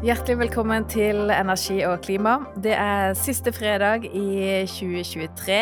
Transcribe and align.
Hjertelig 0.00 0.38
velkommen 0.40 0.86
til 0.88 1.28
Energi 1.28 1.82
og 1.84 1.98
klima. 2.00 2.38
Det 2.64 2.72
er 2.72 3.10
siste 3.20 3.52
fredag 3.52 4.06
i 4.08 4.62
2023. 4.64 5.58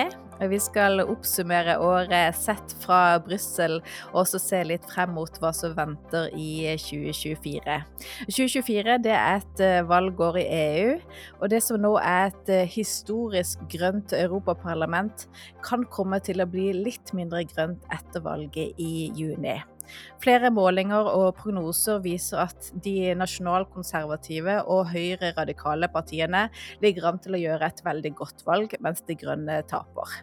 Vi 0.52 0.58
skal 0.62 1.02
oppsummere 1.02 1.74
året 1.82 2.36
sett 2.38 2.70
fra 2.78 3.18
Brussel, 3.18 3.80
og 4.12 4.20
også 4.22 4.38
se 4.38 4.60
litt 4.68 4.84
frem 4.86 5.10
mot 5.16 5.40
hva 5.42 5.50
som 5.50 5.74
venter 5.74 6.30
i 6.38 6.68
2024. 6.78 7.80
2024 8.28 8.94
det 9.08 9.16
er 9.16 9.40
et 9.40 9.62
eh, 9.66 9.80
valgår 9.90 10.38
i 10.38 10.46
EU, 10.60 10.92
og 11.40 11.50
det 11.50 11.58
som 11.66 11.82
nå 11.82 11.96
er 11.98 12.30
et 12.30 12.52
eh, 12.60 12.70
historisk 12.76 13.66
grønt 13.74 14.14
europaparlament, 14.14 15.26
kan 15.66 15.82
komme 15.90 16.22
til 16.22 16.38
å 16.38 16.46
bli 16.46 16.68
litt 16.78 17.10
mindre 17.10 17.42
grønt 17.50 17.90
etter 17.90 18.22
valget 18.22 18.78
i 18.78 19.10
juni. 19.18 19.58
Flere 20.22 20.52
målinger 20.54 21.10
og 21.10 21.36
prognoser 21.40 22.02
viser 22.04 22.44
at 22.46 22.70
de 22.84 23.12
nasjonalkonservative 23.18 24.60
og 24.66 24.88
høyreradikale 24.92 25.90
partiene 25.92 26.48
ligger 26.84 27.12
an 27.12 27.22
til 27.22 27.36
å 27.36 27.44
gjøre 27.44 27.70
et 27.70 27.84
veldig 27.86 28.16
godt 28.18 28.44
valg, 28.48 28.74
mens 28.84 29.04
De 29.08 29.16
grønne 29.18 29.62
taper. 29.70 30.18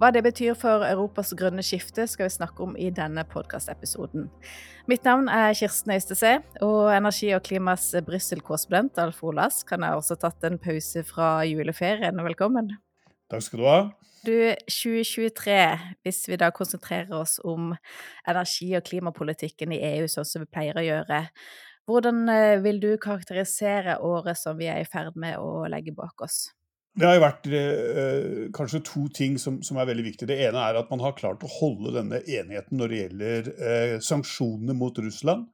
Hva 0.00 0.08
det 0.10 0.24
betyr 0.26 0.56
for 0.58 0.82
Europas 0.82 1.30
grønne 1.38 1.62
skifte, 1.62 2.08
skal 2.10 2.26
vi 2.26 2.34
snakke 2.34 2.64
om 2.64 2.72
i 2.74 2.88
denne 2.90 3.22
podkastepisoden. 3.30 4.26
Mitt 4.90 5.06
navn 5.06 5.30
er 5.30 5.54
Kirsten 5.54 5.94
Øystese, 5.94 6.32
og 6.66 6.90
Energi 6.90 7.30
og 7.36 7.44
klimas 7.46 7.92
Brussel-korrespondent 8.04 8.98
Alf 8.98 9.22
Olas 9.22 9.62
kan 9.68 9.86
ha 9.86 9.94
også 9.94 10.18
tatt 10.18 10.42
en 10.48 10.58
pause 10.58 11.04
fra 11.06 11.36
juleferien. 11.46 12.18
Velkommen. 12.26 12.74
Takk 13.30 13.44
skal 13.46 13.60
du 13.60 13.68
ha. 13.68 13.78
Du, 14.24 14.36
2023, 14.72 15.58
hvis 16.04 16.22
vi 16.30 16.40
da 16.40 16.48
konsentrerer 16.54 17.12
oss 17.18 17.36
om 17.44 17.74
energi- 18.28 18.72
og 18.76 18.84
klimapolitikken 18.86 19.74
i 19.76 19.82
EU, 19.94 20.08
sånn 20.08 20.28
som 20.28 20.44
vi 20.44 20.52
pleier 20.52 20.80
å 20.80 20.84
gjøre, 20.84 21.20
hvordan 21.88 22.22
eh, 22.32 22.58
vil 22.64 22.80
du 22.80 22.90
karakterisere 23.00 23.98
året 24.00 24.40
som 24.40 24.56
vi 24.56 24.70
er 24.72 24.80
i 24.80 24.88
ferd 24.88 25.18
med 25.20 25.36
å 25.36 25.66
legge 25.68 25.92
bak 25.96 26.24
oss? 26.24 26.46
Det 26.94 27.08
har 27.08 27.16
jo 27.16 27.24
vært 27.24 27.46
eh, 27.50 28.26
kanskje 28.54 28.80
to 28.86 29.08
ting 29.12 29.34
som, 29.40 29.58
som, 29.66 29.80
er 29.82 29.88
veldig 29.88 30.06
viktige. 30.06 30.30
Det 30.30 30.38
ene 30.46 30.62
er 30.62 30.78
at 30.78 30.92
man 30.92 31.02
har 31.02 31.16
klart 31.18 31.42
å 31.42 31.50
holde 31.50 31.96
denne 31.96 32.20
enigheten 32.22 32.78
når 32.78 32.92
det 32.92 33.00
gjelder 33.00 33.48
eh, 33.54 33.94
sanksjonene 34.04 34.76
mot 34.78 35.00
Russland. 35.02 35.48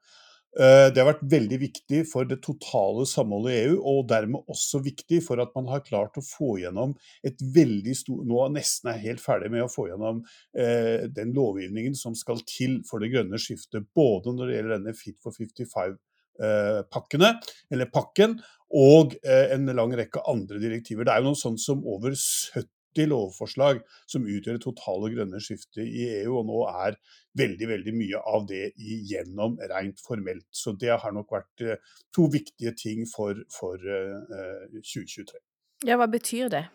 Eh, 0.59 0.89
det 0.91 0.99
har 0.99 1.07
vært 1.13 1.27
veldig 1.31 1.59
viktig 1.63 2.01
for 2.11 2.27
det 2.27 2.41
totale 2.43 3.05
samholdet 3.07 3.53
i 3.53 3.59
EU, 3.69 3.77
og 3.87 4.09
dermed 4.11 4.51
også 4.51 4.81
viktig 4.83 5.21
for 5.23 5.39
at 5.43 5.53
man 5.55 5.69
har 5.71 5.85
klart 5.87 6.19
å 6.19 6.25
få 6.27 6.57
gjennom 6.59 6.97
et 7.27 7.39
veldig 7.55 7.95
stort 7.95 8.27
Nå 8.27 8.49
nesten 8.57 8.91
er 8.91 9.05
helt 9.05 9.23
ferdig 9.23 9.53
med 9.55 9.63
å 9.63 9.71
få 9.71 9.87
gjennom 9.93 10.25
eh, 10.59 11.07
den 11.15 11.31
lovgivningen 11.37 11.95
som 11.99 12.17
skal 12.19 12.43
til 12.51 12.81
for 12.89 12.99
det 13.03 13.13
grønne 13.15 13.39
skiftet, 13.39 13.87
både 13.95 14.35
når 14.35 14.51
det 14.51 14.57
gjelder 14.57 14.77
denne 14.77 14.97
Fit 14.99 15.19
for 15.23 15.39
55-pakkene, 15.39 17.31
eh, 17.31 17.55
eller 17.71 17.95
pakken, 17.95 18.41
og 18.75 19.15
eh, 19.23 19.55
en 19.55 19.71
lang 19.79 19.95
rekke 20.03 20.27
andre 20.31 20.59
direktiver. 20.63 21.07
Det 21.07 21.15
er 21.15 21.23
jo 21.23 21.31
noe 21.31 21.39
sånt 21.39 21.63
som 21.63 21.87
over 21.87 22.19
70 22.19 22.67
lovforslag 22.99 23.81
som 24.11 24.27
utgjør 24.27 24.59
det 24.59 24.65
totale 24.65 25.11
grønne 25.15 25.41
skiftet 25.43 25.85
i 25.85 26.09
EU, 26.21 26.41
og 26.41 26.49
nå 26.49 26.65
er 26.71 26.99
veldig 27.39 27.69
veldig 27.71 27.95
mye 27.95 28.25
av 28.27 28.49
det 28.49 28.73
igjennom 28.75 29.59
rent 29.71 30.03
formelt. 30.03 30.47
Så 30.51 30.75
det 30.79 30.97
har 31.03 31.15
nok 31.15 31.31
vært 31.33 31.65
eh, 31.65 31.79
to 32.15 32.27
viktige 32.33 32.75
ting 32.75 33.07
for, 33.09 33.39
for 33.55 33.79
2023. 33.79 35.39
Eh, 35.39 35.47
ja, 35.89 35.97
Hva 35.97 36.11
betyr 36.11 36.51
det? 36.53 36.67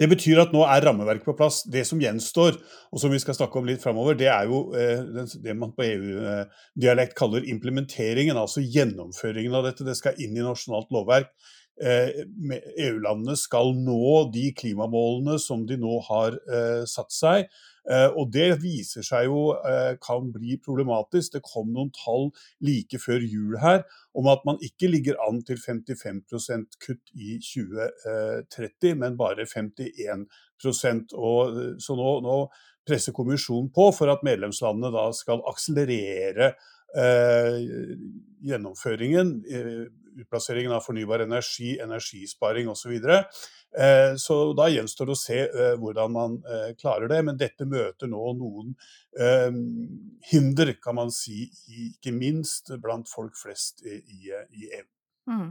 Det 0.00 0.08
betyr 0.10 0.40
at 0.42 0.54
nå 0.54 0.64
er 0.66 0.82
rammeverket 0.82 1.26
på 1.28 1.36
plass. 1.38 1.60
Det 1.70 1.84
som 1.86 2.00
gjenstår, 2.02 2.56
og 2.90 3.02
som 3.02 3.12
vi 3.12 3.20
skal 3.22 3.36
snakke 3.36 3.60
om 3.60 3.68
litt 3.68 3.82
framover, 3.82 4.16
det 4.18 4.30
er 4.32 4.50
jo 4.50 4.62
eh, 4.74 5.04
det 5.44 5.54
man 5.56 5.74
på 5.76 5.86
EU-dialekt 5.86 7.14
kaller 7.18 7.46
implementeringen, 7.52 8.38
altså 8.40 8.64
gjennomføringen 8.64 9.54
av 9.54 9.68
dette. 9.68 9.86
Det 9.86 9.96
skal 9.98 10.18
inn 10.22 10.34
i 10.36 10.44
nasjonalt 10.44 10.90
lovverk. 10.94 11.30
EU-landene 11.80 13.36
skal 13.40 13.74
nå 13.78 14.26
de 14.34 14.50
klimamålene 14.52 15.38
som 15.40 15.62
de 15.68 15.78
nå 15.80 15.96
har 16.10 16.36
satt 16.90 17.14
seg. 17.14 17.48
Eh, 17.88 18.08
og 18.12 18.28
det 18.34 18.60
viser 18.60 19.04
seg 19.06 19.26
jo 19.30 19.54
eh, 19.66 19.94
kan 20.02 20.28
bli 20.34 20.58
problematisk. 20.62 21.32
Det 21.34 21.42
kom 21.46 21.70
noen 21.72 21.90
tall 21.96 22.28
like 22.64 23.00
før 23.00 23.24
jul 23.24 23.56
her 23.62 23.84
om 24.18 24.28
at 24.30 24.44
man 24.46 24.60
ikke 24.64 24.90
ligger 24.90 25.18
an 25.24 25.40
til 25.46 25.60
55% 25.60 26.76
kutt 26.82 27.14
i 27.16 27.38
2030, 27.40 28.98
men 29.00 29.16
bare 29.20 29.46
51 29.48 30.26
og, 31.16 31.56
eh, 31.56 31.78
Så 31.80 31.96
nå, 31.96 32.10
nå 32.26 32.42
presser 32.86 33.16
kommisjonen 33.16 33.70
på 33.72 33.90
for 33.96 34.12
at 34.12 34.26
medlemslandene 34.26 34.92
da 34.92 35.08
skal 35.16 35.42
akselerere 35.48 36.52
eh, 36.96 37.58
gjennomføringen, 38.44 39.34
eh, 39.46 39.84
utplasseringen 40.18 40.72
av 40.72 40.84
fornybar 40.84 41.24
energi, 41.24 41.78
energisparing 41.80 42.68
osv. 42.68 42.92
Eh, 43.78 44.14
så 44.18 44.38
da 44.58 44.66
gjenstår 44.70 45.06
det 45.06 45.14
å 45.14 45.20
se 45.20 45.40
eh, 45.46 45.74
hvordan 45.78 46.14
man 46.14 46.38
eh, 46.42 46.70
klarer 46.80 47.10
det. 47.10 47.20
Men 47.26 47.38
dette 47.40 47.68
møter 47.68 48.10
nå 48.10 48.32
noen 48.40 48.74
hinder, 50.30 50.70
kan 50.78 50.94
man 50.94 51.10
si, 51.10 51.48
ikke 51.90 52.12
minst 52.14 52.70
blant 52.82 53.10
folk 53.10 53.34
flest 53.38 53.82
i 53.86 54.30
EU. 54.30 54.84
Mm. 55.28 55.50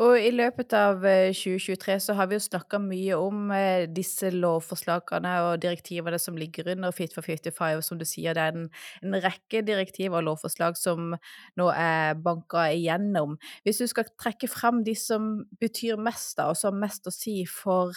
Og 0.00 0.14
i 0.16 0.30
løpet 0.32 0.72
av 0.76 1.02
2023 1.02 1.96
så 2.00 2.14
har 2.16 2.28
vi 2.30 2.36
jo 2.38 2.44
snakka 2.44 2.78
mye 2.80 3.16
om 3.18 3.50
disse 3.92 4.30
lovforslagene 4.32 5.32
og 5.48 5.62
direktivene 5.64 6.20
som 6.22 6.38
ligger 6.38 6.70
under 6.72 6.94
Fit 6.96 7.14
for 7.14 7.26
55, 7.26 7.82
som 7.84 8.00
du 8.00 8.06
sier, 8.08 8.36
det 8.36 8.44
er 8.44 8.56
en, 8.56 8.68
en 9.02 9.18
rekke 9.24 9.64
direktiver 9.66 10.20
og 10.20 10.28
lovforslag 10.30 10.78
som 10.80 11.16
nå 11.58 11.68
er 11.74 12.14
banka 12.22 12.68
igjennom. 12.72 13.36
Hvis 13.66 13.82
du 13.82 13.88
skal 13.90 14.08
trekke 14.14 14.48
frem 14.50 14.80
de 14.86 14.96
som 14.98 15.34
betyr 15.60 16.00
mest, 16.00 16.36
da, 16.38 16.48
og 16.52 16.56
som 16.58 16.72
har 16.72 16.86
mest 16.86 17.10
å 17.10 17.14
si 17.14 17.42
for 17.48 17.92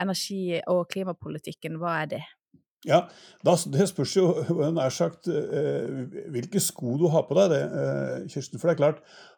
energi- 0.00 0.62
og 0.70 0.86
klimapolitikken, 0.94 1.76
hva 1.82 2.00
er 2.04 2.16
det? 2.16 2.24
Ja, 2.84 3.06
Det 3.44 3.86
spørs 3.88 4.12
jo 4.12 4.26
nær 4.76 4.92
sagt 4.92 5.24
hvilke 5.24 6.60
sko 6.60 6.98
du 7.00 7.06
har 7.08 7.24
på 7.24 7.36
deg, 7.38 7.54
det, 7.54 8.28
Kirsten. 8.32 8.60
For 8.60 8.68
det 8.68 8.74
er 8.74 8.82
klart, 8.82 9.00
Eh, 9.02 9.33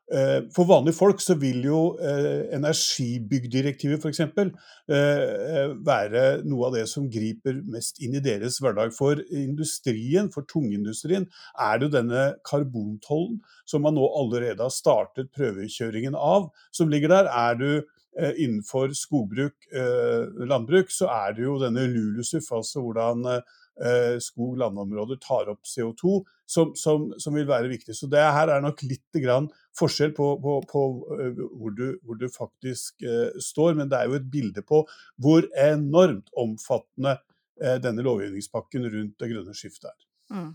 for 0.55 0.69
vanlige 0.69 0.95
folk 0.95 1.21
så 1.23 1.35
vil 1.35 1.65
jo 1.67 1.81
eh, 1.99 2.47
energibyggdirektivet 2.55 4.05
f.eks. 4.05 4.21
Eh, 4.23 5.73
være 5.83 6.23
noe 6.47 6.69
av 6.69 6.77
det 6.77 6.85
som 6.91 7.09
griper 7.11 7.59
mest 7.67 7.99
inn 8.05 8.15
i 8.15 8.23
deres 8.23 8.61
hverdag. 8.63 8.95
For 8.95 9.19
industrien, 9.35 10.31
for 10.31 10.47
tungindustrien, 10.47 11.27
er 11.59 11.79
det 11.79 11.89
jo 11.89 11.97
denne 11.97 12.25
karbontollen 12.47 13.41
som 13.67 13.83
man 13.83 13.99
nå 13.99 14.07
allerede 14.21 14.63
har 14.63 14.75
startet 14.75 15.33
prøvekjøringen 15.35 16.15
av, 16.15 16.53
som 16.71 16.93
ligger 16.93 17.11
der. 17.11 17.31
Er 17.33 17.59
du 17.59 17.71
innenfor 18.17 18.95
skogbruk, 18.97 19.67
landbruk, 20.49 20.89
så 20.89 21.11
er 21.13 21.35
det 21.37 21.43
jo 21.45 21.59
denne 21.61 21.83
LULUSUF, 21.91 22.47
altså 22.57 22.81
hvordan 22.81 23.27
skog, 24.25 24.55
landområder 24.57 25.19
tar 25.21 25.51
opp 25.53 25.67
CO2, 25.69 26.23
som, 26.47 26.73
som, 26.79 27.11
som, 27.19 27.35
vil 27.37 27.49
være 27.49 27.69
viktig. 27.69 27.95
Så 27.97 28.09
det 28.11 28.23
her 28.23 28.49
er 28.53 28.63
nok 28.65 28.83
litt 28.87 29.19
forskjell 29.77 30.15
på, 30.17 30.29
på, 30.43 30.59
på 30.71 30.85
uh, 31.11 31.41
hvor, 31.59 31.75
du, 31.77 31.87
hvor, 32.03 32.19
du, 32.21 32.29
faktisk 32.33 33.03
eh, 33.05 33.37
står, 33.43 33.75
men 33.77 33.91
det 33.93 33.99
er 33.99 34.11
jo 34.11 34.19
et 34.19 34.31
bilde 34.33 34.65
på 34.65 34.85
hvor 35.23 35.47
enormt 35.61 36.31
omfattende 36.39 37.19
eh, 37.63 37.77
denne 37.83 38.05
lovgivningspakken 38.07 38.89
rundt 38.93 39.19
det 39.21 39.31
grønne 39.33 39.57
skiftet 39.57 39.91
er. 39.93 39.99
Mm. 40.33 40.55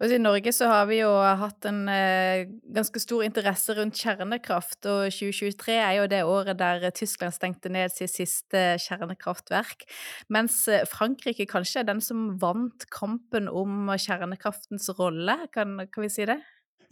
Og 0.00 0.12
I 0.12 0.18
Norge 0.20 0.52
så 0.54 0.68
har 0.70 0.86
vi 0.88 1.00
jo 1.02 1.10
hatt 1.12 1.66
en 1.68 1.82
eh, 1.92 2.48
ganske 2.72 3.02
stor 3.02 3.24
interesse 3.26 3.76
rundt 3.76 3.98
kjernekraft, 4.00 4.80
og 4.88 5.12
2023 5.12 5.76
er 5.76 5.98
jo 5.98 6.08
det 6.10 6.22
året 6.24 6.60
der 6.60 6.88
Tyskland 6.96 7.36
stengte 7.36 7.72
ned 7.72 7.92
sitt 7.92 8.14
siste 8.14 8.64
kjernekraftverk. 8.82 9.84
Mens 10.32 10.64
Frankrike 10.90 11.46
kanskje 11.50 11.82
er 11.82 11.90
den 11.92 12.00
som 12.04 12.32
vant 12.42 12.88
kampen 12.94 13.50
om 13.50 13.92
kjernekraftens 13.92 14.88
rolle, 14.98 15.36
kan, 15.52 15.84
kan 15.92 16.06
vi 16.08 16.12
si 16.12 16.28
det? 16.28 16.40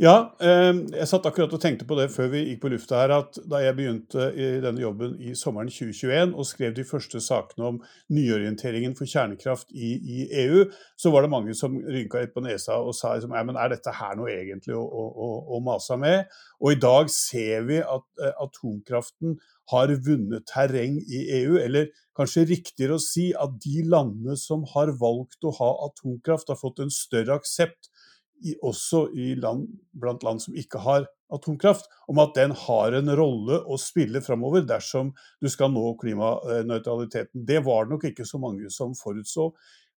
Ja, 0.00 0.30
ehm, 0.40 0.86
jeg 0.96 1.04
satt 1.10 1.26
akkurat 1.28 1.52
og 1.52 1.60
tenkte 1.60 1.84
på 1.84 1.96
det 1.98 2.06
før 2.08 2.30
vi 2.32 2.40
gikk 2.46 2.62
på 2.62 2.70
lufta 2.72 3.02
her, 3.02 3.12
at 3.18 3.36
da 3.52 3.58
jeg 3.60 3.76
begynte 3.76 4.30
i 4.32 4.46
denne 4.64 4.80
jobben 4.80 5.18
i 5.20 5.34
sommeren 5.36 5.68
2021 5.68 6.32
og 6.40 6.46
skrev 6.48 6.72
de 6.78 6.86
første 6.88 7.20
sakene 7.20 7.66
om 7.68 7.80
nyorienteringen 8.08 8.94
for 8.96 9.10
kjernekraft 9.10 9.68
i, 9.76 9.90
i 10.00 10.24
EU, 10.46 10.62
så 10.96 11.12
var 11.12 11.26
det 11.26 11.32
mange 11.34 11.56
som 11.58 11.76
rynka 11.76 12.22
litt 12.22 12.32
på 12.32 12.40
nesa 12.46 12.78
og 12.80 12.96
sa 12.96 13.12
liksom, 13.12 13.36
men 13.50 13.60
er 13.60 13.74
dette 13.74 13.92
her 13.98 14.16
noe 14.16 14.32
egentlig 14.32 14.78
å, 14.78 14.80
å, 14.80 15.30
å 15.58 15.60
mase 15.68 16.00
med? 16.00 16.32
Og 16.64 16.78
i 16.78 16.80
dag 16.80 17.12
ser 17.12 17.68
vi 17.68 17.82
at 17.84 18.08
uh, 18.24 18.32
atomkraften 18.46 19.36
har 19.74 19.92
vunnet 20.08 20.48
terreng 20.48 20.96
i 20.96 21.26
EU, 21.42 21.58
eller 21.60 21.92
kanskje 22.16 22.48
riktigere 22.48 22.96
å 22.96 23.04
si 23.04 23.34
at 23.36 23.60
de 23.60 23.84
landene 23.84 24.40
som 24.40 24.64
har 24.72 24.96
valgt 24.96 25.44
å 25.44 25.52
ha 25.60 25.74
atomkraft, 25.90 26.48
har 26.48 26.58
fått 26.64 26.80
en 26.86 26.94
større 26.94 27.36
aksept 27.36 27.92
i, 28.42 28.56
også 28.66 29.06
i 29.14 29.34
land, 29.40 29.66
blant 29.92 30.24
land 30.26 30.42
som 30.44 30.56
ikke 30.58 30.82
har 30.84 31.06
atomkraft, 31.30 31.86
om 32.10 32.18
at 32.22 32.34
den 32.34 32.54
har 32.66 32.96
en 32.98 33.12
rolle 33.18 33.60
å 33.70 33.78
spille 33.78 34.22
framover 34.24 34.64
dersom 34.66 35.12
du 35.42 35.48
skal 35.52 35.70
nå 35.74 35.92
klimanøytraliteten. 36.00 37.44
Det 37.46 37.60
var 37.66 37.86
det 37.86 37.94
nok 37.94 38.08
ikke 38.10 38.26
så 38.26 38.40
mange 38.42 38.72
som 38.74 38.96
forutså. 38.98 39.52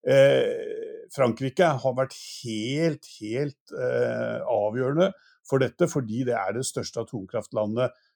Eh, 0.05 1.07
Frankrike 1.13 1.73
har 1.81 1.97
vært 1.97 2.15
helt, 2.43 3.07
helt 3.21 3.73
avgjørende 3.73 5.13
for 5.47 5.63
dette, 5.63 5.87
fordi 5.91 6.23
det 6.27 6.35
er 6.37 6.55
det 6.55 6.67
største 6.67 7.03
atomkraftlandet 7.03 7.91
Eh, 7.91 8.12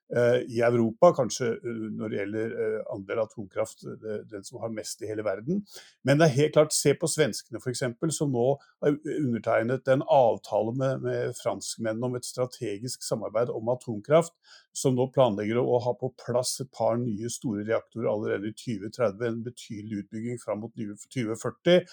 i 0.48 0.62
Europa, 0.64 1.12
kanskje 1.18 1.50
eh, 1.58 1.80
når 1.98 2.12
det 2.12 2.20
gjelder 2.22 2.54
eh, 2.64 2.78
andel 2.94 3.22
atomkraft, 3.26 3.84
den 4.32 4.46
som 4.48 4.62
har 4.62 4.72
mest 4.72 5.02
i 5.04 5.10
hele 5.10 5.26
verden. 5.28 5.64
Men 6.08 6.20
det 6.20 6.30
er 6.30 6.36
helt 6.38 6.56
klart, 6.56 6.76
se 6.76 6.94
på 6.96 7.10
svenskene 7.12 7.60
f.eks., 7.60 7.84
som 8.16 8.32
nå 8.32 8.46
har 8.84 8.96
undertegnet 9.18 9.92
en 9.92 10.06
avtale 10.08 10.76
med, 10.80 11.04
med 11.04 11.36
franskmennene 11.42 12.08
om 12.08 12.16
et 12.20 12.28
strategisk 12.28 13.04
samarbeid 13.04 13.52
om 13.52 13.74
atomkraft, 13.74 14.36
som 14.72 14.96
nå 14.96 15.10
planlegger 15.12 15.60
å 15.60 15.80
ha 15.84 15.96
på 16.00 16.14
plass 16.24 16.56
et 16.64 16.72
par 16.72 16.96
nye 17.02 17.32
store 17.34 17.66
reaktorer 17.68 18.12
allerede 18.12 18.54
i 18.54 18.56
2030. 18.56 19.26
En 19.28 19.42
betydelig 19.44 20.06
utbygging 20.06 20.40
fram 20.40 20.64
mot 20.64 20.76
2040. 20.78 21.84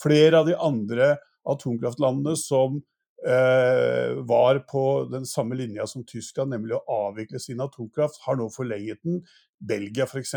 Flere 0.00 0.40
av 0.40 0.48
de 0.48 0.56
andre 0.56 1.16
atomkraftlandene 1.50 2.38
som 2.40 2.80
Eh, 2.80 2.99
var 3.20 4.58
på 4.70 4.82
den 5.12 5.26
samme 5.28 5.54
linja 5.58 5.86
som 5.86 6.04
Tyskland, 6.08 6.54
nemlig 6.54 6.76
å 6.78 6.84
avvikle 7.10 7.40
sin 7.42 7.60
atomkraft, 7.60 8.20
har 8.24 8.38
nå 8.40 8.48
forlenget 8.54 9.02
den. 9.04 9.20
Belgia 9.60 10.06
f.eks. 10.08 10.32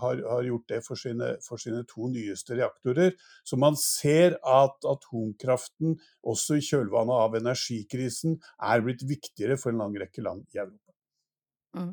Har, 0.00 0.22
har 0.32 0.46
gjort 0.48 0.68
det 0.72 0.80
for 0.86 0.96
sine, 0.96 1.34
for 1.44 1.60
sine, 1.60 1.82
to 1.88 2.08
nyeste 2.08 2.56
reaktorer. 2.56 3.12
Så 3.44 3.60
man 3.60 3.76
ser 3.76 4.38
at 4.40 4.88
atomkraften, 4.88 5.98
også 6.24 6.56
i 6.56 6.64
kjølvannet 6.64 7.26
av 7.26 7.36
energikrisen, 7.42 8.38
er 8.64 8.86
blitt 8.86 9.04
viktigere 9.08 9.60
for 9.60 9.74
en 9.74 9.84
lang 9.84 10.00
rekke 10.00 10.24
land 10.24 10.48
i 10.54 10.62
Europa. 10.64 10.89
Mm. 11.76 11.92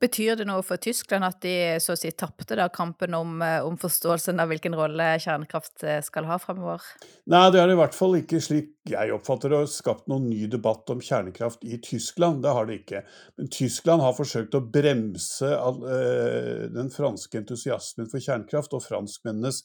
Betyr 0.00 0.38
det 0.40 0.46
noe 0.48 0.62
for 0.64 0.80
Tyskland 0.80 1.26
at 1.26 1.42
de 1.44 1.52
så 1.84 1.92
å 1.92 1.98
si 2.00 2.08
tapte 2.16 2.56
kampen 2.72 3.12
om, 3.14 3.42
eh, 3.44 3.60
om, 3.64 3.76
forståelsen 3.76 4.40
av 4.40 4.48
hvilken 4.48 4.76
rolle 4.78 5.08
kjernekraft 5.20 5.84
eh, 5.84 6.00
skal 6.04 6.24
ha 6.30 6.38
fremover? 6.40 6.80
Nei, 7.28 7.42
det 7.52 7.60
har 7.60 7.68
i 7.68 7.76
hvert 7.76 7.96
fall 7.96 8.16
ikke, 8.22 8.40
slik 8.40 8.72
jeg 8.88 9.12
oppfatter 9.12 9.52
det, 9.52 9.60
skapt 9.68 10.08
noen 10.08 10.30
ny 10.30 10.46
debatt 10.48 10.88
om 10.94 11.02
kjernekraft 11.04 11.66
i 11.68 11.76
Tyskland. 11.84 12.40
Det 12.42 12.54
har 12.56 12.70
det 12.70 12.80
ikke. 12.80 13.04
Men 13.36 13.52
Tyskland 13.52 14.04
har 14.06 14.16
forsøkt 14.16 14.56
å 14.56 14.64
bremse 14.64 15.52
all, 15.52 15.84
øh, 15.84 16.64
den 16.72 16.88
franske 16.94 17.42
entusiasmen 17.42 18.08
for 18.08 18.24
kjernekraft 18.24 18.72
og 18.78 18.86
franskmennenes 18.86 19.64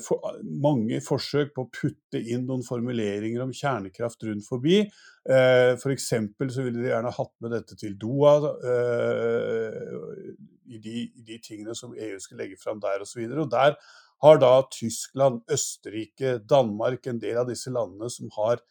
for, 0.00 0.38
mange 0.40 1.00
forsøk 1.04 1.50
på 1.52 1.66
å 1.66 1.70
putte 1.72 2.20
inn 2.20 2.46
noen 2.48 2.64
formuleringer 2.64 3.42
om 3.44 3.52
kjernekraft 3.52 4.24
rundt 4.24 4.46
forbi. 4.46 4.78
Eh, 5.28 5.74
F.eks. 5.74 6.08
så 6.08 6.64
ville 6.64 6.80
de 6.80 6.88
gjerne 6.88 7.12
hatt 7.12 7.34
med 7.44 7.52
dette 7.52 7.76
til 7.76 7.98
Doha, 8.00 8.52
eh, 8.72 10.30
i, 10.68 10.80
de, 10.80 11.02
i 11.04 11.24
de 11.26 11.36
tingene 11.44 11.76
som 11.76 11.92
EU 11.92 12.16
skal 12.22 12.40
legge 12.40 12.56
fram 12.60 12.80
der 12.80 13.04
osv. 13.04 13.20
Og, 13.26 13.34
så 13.34 13.44
og 13.44 13.52
der 13.52 13.76
har 14.24 14.40
da 14.42 14.54
Tyskland, 14.72 15.44
Østerrike, 15.52 16.38
Danmark, 16.48 17.06
en 17.06 17.20
del 17.22 17.38
av 17.42 17.50
disse 17.50 17.70
landene 17.74 18.10
som 18.10 18.32
har 18.38 18.62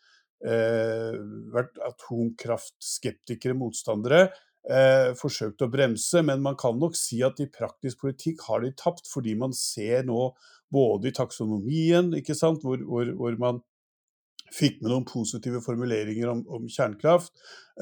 eh, 0.43 1.15
vært 1.53 1.79
atomkraftskeptikere, 1.87 3.55
motstandere, 3.57 4.27
eh, 4.67 5.13
forsøkt 5.19 5.63
å 5.63 5.71
bremse. 5.71 6.23
Men 6.25 6.43
man 6.43 6.57
kan 6.59 6.77
nok 6.79 6.97
si 6.99 7.21
at 7.25 7.39
i 7.43 7.49
praktisk 7.53 8.03
politikk 8.03 8.43
har 8.49 8.65
de 8.65 8.73
tapt, 8.77 9.07
fordi 9.11 9.37
man 9.39 9.55
ser 9.55 10.03
nå 10.09 10.31
både 10.73 11.09
i 11.09 11.15
taksonomien, 11.15 12.11
hvor, 12.11 12.83
hvor, 12.83 13.11
hvor 13.17 13.39
man 13.39 13.61
fikk 14.53 14.79
med 14.81 14.91
noen 14.91 15.07
positive 15.07 15.61
formuleringer 15.63 16.29
om, 16.31 16.43
om 16.47 16.67
kjernekraft. 16.71 17.33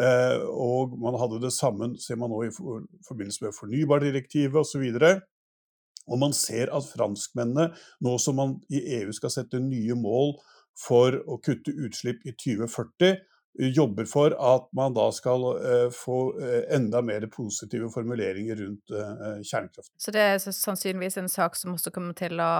Eh, 0.01 0.41
og 0.49 0.95
man 1.01 1.17
hadde 1.21 1.41
det 1.43 1.53
sammen, 1.55 1.95
ser 2.01 2.19
man 2.21 2.33
nå 2.33 2.41
i 2.47 2.51
for, 2.53 2.85
forbindelse 3.07 3.45
med 3.45 3.55
fornybardirektivet 3.57 4.59
osv. 4.61 4.85
Og 6.05 6.21
man 6.21 6.35
ser 6.37 6.73
at 6.73 6.89
franskmennene, 6.89 7.71
nå 8.05 8.17
som 8.21 8.37
man 8.41 8.57
i 8.69 8.81
EU 8.99 9.13
skal 9.15 9.33
sette 9.33 9.61
nye 9.61 9.97
mål 9.97 10.35
for 10.77 11.15
å 11.31 11.39
kutte 11.43 11.73
utslipp 11.85 12.25
i 12.27 12.35
2040, 12.35 13.15
jobber 13.59 14.05
for 14.05 14.35
at 14.35 14.67
man 14.75 14.93
da 14.95 15.07
skal 15.15 15.47
uh, 15.55 15.87
få 15.93 16.19
uh, 16.39 16.61
enda 16.75 17.01
mer 17.05 17.27
positive 17.31 17.89
formuleringer 17.93 18.59
rundt 18.59 18.91
uh, 18.91 19.39
kjernekraft. 19.43 19.91
Så 19.97 20.11
det 20.11 20.21
er 20.21 20.37
sannsynligvis 20.43 21.17
en 21.21 21.31
sak 21.31 21.55
som 21.59 21.75
også 21.75 21.93
kommer 21.95 22.15
til 22.17 22.39
å 22.43 22.53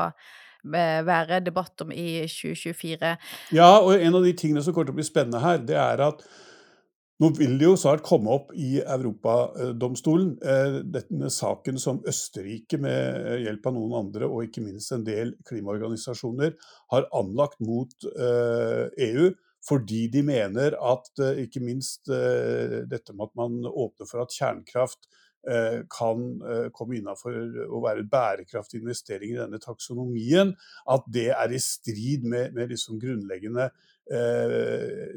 være 0.66 1.44
debatt 1.46 1.84
om 1.84 1.92
i 1.94 2.24
2024. 2.26 3.12
Ja, 3.54 3.70
og 3.78 4.02
en 4.02 4.18
av 4.18 4.24
de 4.26 4.32
tingene 4.34 4.64
som 4.66 4.74
kommer 4.74 4.90
til 4.90 4.96
å 4.96 4.98
bli 4.98 5.06
spennende 5.06 5.44
her, 5.44 5.60
det 5.62 5.78
er 5.78 6.02
at 6.08 6.24
nå 7.22 7.30
vil 7.38 7.54
det 7.60 7.68
jo 7.68 7.76
snart 7.80 8.02
komme 8.04 8.34
opp 8.34 8.50
i 8.58 8.80
Europadomstolen 8.82 10.34
eh, 10.42 10.80
denne 10.98 11.30
saken 11.32 11.78
som 11.80 12.02
Østerrike 12.10 12.80
med 12.82 13.46
hjelp 13.46 13.70
av 13.70 13.78
noen 13.78 13.94
andre, 14.02 14.28
og 14.28 14.50
ikke 14.50 14.66
minst 14.66 14.92
en 14.92 15.06
del 15.06 15.36
klimaorganisasjoner, 15.48 16.58
har 16.92 17.08
anlagt 17.16 17.62
mot 17.64 18.10
EU. 18.10 19.30
Fordi 19.66 20.06
de 20.14 20.22
mener 20.22 20.76
at 20.78 21.22
ikke 21.42 21.64
minst 21.64 22.06
dette 22.06 23.16
med 23.16 23.32
at 23.32 23.38
man 23.40 23.56
åpner 23.66 24.06
for 24.06 24.22
at 24.22 24.36
kjernekraft 24.36 25.08
Eh, 25.48 25.80
kan 25.90 26.22
eh, 26.42 26.68
komme 26.74 26.96
innafor 26.98 27.36
å 27.70 27.80
være 27.84 28.08
bærekraftig 28.10 28.80
investering 28.80 29.36
i 29.36 29.38
denne 29.38 29.60
taksonomien, 29.62 30.56
at 30.90 31.04
det 31.14 31.28
er 31.36 31.52
i 31.54 31.60
strid 31.62 32.24
med, 32.26 32.56
med 32.56 32.72
liksom 32.74 32.98
grunnleggende 32.98 33.68
eh, 34.10 35.12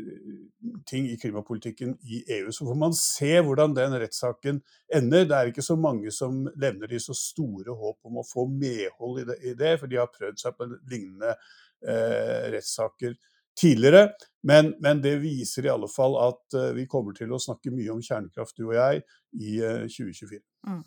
ting 0.91 1.09
i 1.09 1.17
klimapolitikken 1.23 1.95
i 2.05 2.21
EU. 2.37 2.53
Så 2.53 2.69
får 2.69 2.77
man 2.77 2.97
se 2.99 3.31
hvordan 3.41 3.73
den 3.79 3.97
rettssaken 4.03 4.61
ender. 5.01 5.25
Det 5.25 5.39
er 5.39 5.49
ikke 5.55 5.65
så 5.65 5.79
mange 5.81 6.13
som 6.13 6.45
levner 6.61 6.93
de 6.93 7.01
så 7.01 7.17
store 7.17 7.73
håp 7.81 8.13
om 8.13 8.21
å 8.21 8.29
få 8.29 8.45
medhold 8.53 9.23
i 9.23 9.27
det, 9.31 9.41
i 9.49 9.57
det 9.57 9.75
for 9.81 9.89
de 9.89 10.03
har 10.03 10.13
prøvd 10.13 10.45
seg 10.45 10.61
på 10.61 10.69
lignende 10.93 11.33
eh, 11.33 12.53
rettssaker 12.53 13.17
tidligere. 13.59 14.09
Men, 14.47 14.75
men, 14.81 15.01
det 15.03 15.19
viser 15.23 15.67
i 15.67 15.73
alle 15.73 15.89
fall 15.91 16.15
at 16.23 16.57
uh, 16.57 16.71
vi 16.77 16.87
kommer 16.91 17.17
til 17.17 17.33
å 17.35 17.41
snakke 17.43 17.73
mye 17.75 17.91
om 17.95 18.03
kjernekraft, 18.05 18.57
du 18.59 18.69
og 18.69 18.77
jeg, 18.79 19.03
i 19.41 19.59
uh, 19.63 19.83
eh, 19.83 19.89
2024. 19.91 20.43
Mm. 20.69 20.85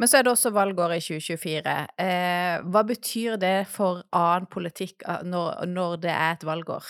Men 0.00 0.10
så 0.10 0.18
er 0.18 0.26
det 0.26 0.32
også 0.32 0.52
valgåret 0.54 1.00
i 1.00 1.04
2024. 1.04 1.76
Eh, 2.00 2.66
hva 2.74 2.82
betyr 2.88 3.38
det 3.40 3.56
for 3.70 4.02
annen 4.16 4.48
politikk 4.50 5.04
når, 5.28 5.64
når 5.70 5.98
det 6.04 6.12
er 6.12 6.36
et 6.36 6.46
valgår? 6.48 6.86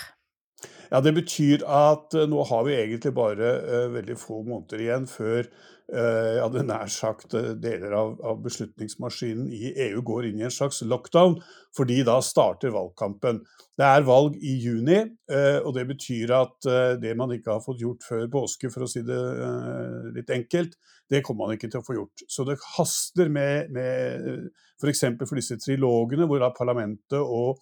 Ja, 0.92 1.00
Det 1.02 1.14
betyr 1.16 1.64
at 1.66 2.14
uh, 2.18 2.26
nå 2.30 2.44
har 2.50 2.66
vi 2.66 2.78
egentlig 2.78 3.14
bare 3.16 3.54
veldig 3.94 4.18
få 4.18 4.42
måneder 4.46 4.82
igjen 4.82 5.08
før 5.10 5.46
jeg 5.92 6.40
hadde 6.40 6.62
nær 6.64 6.88
sagt 6.88 7.34
deler 7.60 7.92
av, 7.92 8.14
av, 8.24 8.38
beslutningsmaskinen 8.44 9.50
i 9.52 9.74
EU 9.88 10.00
går 10.08 10.30
inn 10.30 10.40
i 10.40 10.46
en 10.46 10.54
slags 10.54 10.80
lockdown, 10.88 11.36
fordi 11.76 11.98
da 12.08 12.14
starter 12.24 12.72
valgkampen. 12.72 13.42
Det 13.78 13.88
er 13.88 14.04
valg 14.04 14.36
i 14.36 14.54
juni, 14.60 14.98
eh, 15.32 15.58
og 15.60 15.72
det 15.76 15.86
betyr 15.88 16.32
at 16.36 16.68
eh, 16.68 16.94
det 17.00 17.14
man 17.18 17.32
ikke 17.32 17.54
har 17.54 17.62
fått 17.64 17.80
gjort 17.80 18.04
før 18.04 18.26
påske, 18.32 18.68
for 18.72 18.84
å 18.84 18.90
si 18.90 19.00
det 19.06 19.16
eh, 19.16 20.10
litt 20.18 20.32
enkelt, 20.32 20.76
det 21.12 21.22
kommer 21.24 21.46
man 21.46 21.56
ikke 21.56 21.70
til 21.72 21.80
å 21.80 21.86
få 21.86 21.96
gjort. 21.96 22.24
Så 22.28 22.44
det 22.48 22.58
haster 22.74 23.32
med, 23.32 23.72
med 23.72 24.46
f.eks. 24.80 25.04
For 25.24 25.40
disse 25.40 25.58
trilogene, 25.60 26.28
hvor 26.28 26.40
da 26.40 26.52
parlamentet 26.56 27.20
og, 27.20 27.60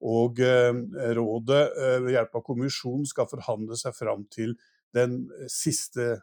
og 0.00 0.40
rådet 1.16 1.62
ved 2.04 2.10
hjelp 2.12 2.36
av 2.36 2.44
kommisjonen 2.44 3.08
skal 3.08 3.28
forhandle 3.28 3.76
seg 3.80 3.96
fram 3.96 4.26
til 4.32 4.52
den 4.96 5.22
siste 5.50 6.16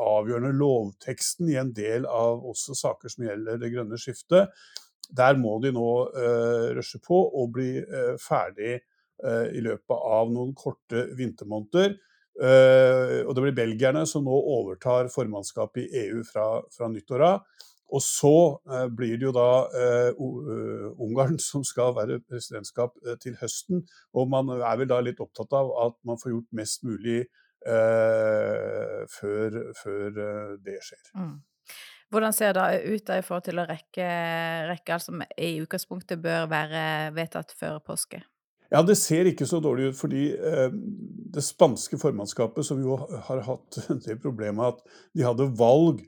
avgjørende 0.00 0.54
lovteksten 0.56 1.50
i 1.52 1.58
en 1.60 1.72
del 1.76 2.06
av 2.08 2.44
også 2.48 2.76
saker 2.78 3.12
som 3.12 3.26
gjelder 3.26 3.60
det 3.60 3.72
grønne 3.74 3.98
skiftet. 4.00 4.52
Der 5.14 5.38
må 5.38 5.58
de 5.62 5.72
nå 5.74 5.90
uh, 6.16 6.72
rushe 6.76 6.98
på 7.04 7.18
og 7.28 7.52
bli 7.54 7.70
uh, 7.78 8.16
ferdig 8.20 8.78
uh, 9.22 9.46
i 9.52 9.62
løpet 9.64 9.94
av 10.18 10.32
noen 10.32 10.54
korte 10.56 11.08
vintermåneder. 11.18 11.98
og 12.36 13.30
det 13.32 13.42
blir 13.42 13.54
belgierne 13.56 14.02
som 14.04 14.26
nå 14.28 14.34
overtar 14.52 15.06
formannskapet 15.08 15.86
i 15.86 16.02
EU 16.02 16.18
fra, 16.28 16.60
fra 16.68 16.90
nyttår 16.92 17.22
av. 17.24 17.46
Og 17.88 18.02
så 18.04 18.58
blir 18.92 19.14
det 19.16 19.24
jo 19.24 19.32
da 19.32 19.64
Ungarn 21.00 21.38
som 21.40 21.64
skal 21.64 21.94
være 21.96 22.18
presidentskap 22.28 22.92
til 23.22 23.38
høsten. 23.40 23.86
Og 24.12 24.28
man 24.28 24.52
er 24.58 24.76
vel 24.76 24.90
da 24.90 25.00
litt 25.00 25.22
opptatt 25.24 25.56
av 25.56 25.72
at 25.86 25.96
man 26.04 26.20
får 26.20 26.34
gjort 26.34 26.60
mest 26.60 26.84
mulig 26.84 27.22
før, 27.66 29.60
før 29.74 30.18
det 30.62 30.78
skjer. 30.86 31.02
Mm. 31.18 31.36
Hvordan 32.14 32.32
ser 32.32 32.54
det 32.54 32.66
ut 32.86 33.10
i 33.10 33.22
forhold 33.26 33.46
til 33.48 33.58
å 33.58 33.66
rekke, 33.66 34.06
rekke 34.70 34.94
alt 34.94 35.04
som 35.08 35.22
i 35.26 35.56
utgangspunktet 35.58 36.22
bør 36.22 36.46
være 36.50 36.82
vedtatt 37.16 37.54
før 37.58 37.80
påske? 37.82 38.22
Ja, 38.70 38.82
Det 38.82 38.96
ser 38.98 39.28
ikke 39.30 39.46
så 39.46 39.60
dårlig 39.62 39.90
ut, 39.90 39.98
fordi 39.98 40.28
eh, 40.34 40.70
det 41.34 41.44
spanske 41.44 41.98
formannskapet, 41.98 42.66
som 42.66 42.80
jo 42.82 42.98
har 43.28 43.42
hatt 43.46 43.78
det 44.06 44.18
problemet 44.22 44.74
at 44.74 44.96
de 45.14 45.26
hadde 45.26 45.50
valg 45.58 46.02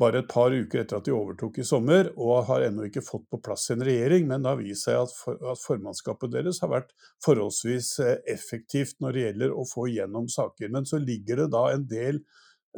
bare 0.00 0.22
et 0.22 0.28
par 0.28 0.54
uker 0.54 0.82
etter 0.82 0.98
at 0.98 1.06
de 1.06 1.12
overtok 1.12 1.58
i 1.60 1.66
sommer, 1.66 2.08
og 2.16 2.46
har 2.48 2.64
ennå 2.66 2.86
ikke 2.88 3.04
fått 3.04 3.26
på 3.30 3.40
plass 3.44 3.68
en 3.74 3.84
regjering. 3.84 4.24
Men 4.28 4.44
det 4.44 4.52
har 4.52 4.60
vist 4.60 4.88
seg 4.88 5.02
at, 5.02 5.12
for, 5.16 5.36
at 5.52 5.60
formannskapet 5.60 6.32
deres 6.32 6.62
har 6.64 6.72
vært 6.72 6.94
forholdsvis 7.24 7.90
eh, 8.04 8.14
effektivt 8.32 9.02
når 9.04 9.12
det 9.12 9.26
gjelder 9.26 9.52
å 9.52 9.66
få 9.68 9.88
igjennom 9.92 10.30
saker. 10.32 10.72
Men 10.72 10.88
så 10.88 11.00
ligger 11.02 11.44
det 11.44 11.50
da 11.52 11.66
en 11.74 11.84
del 11.90 12.22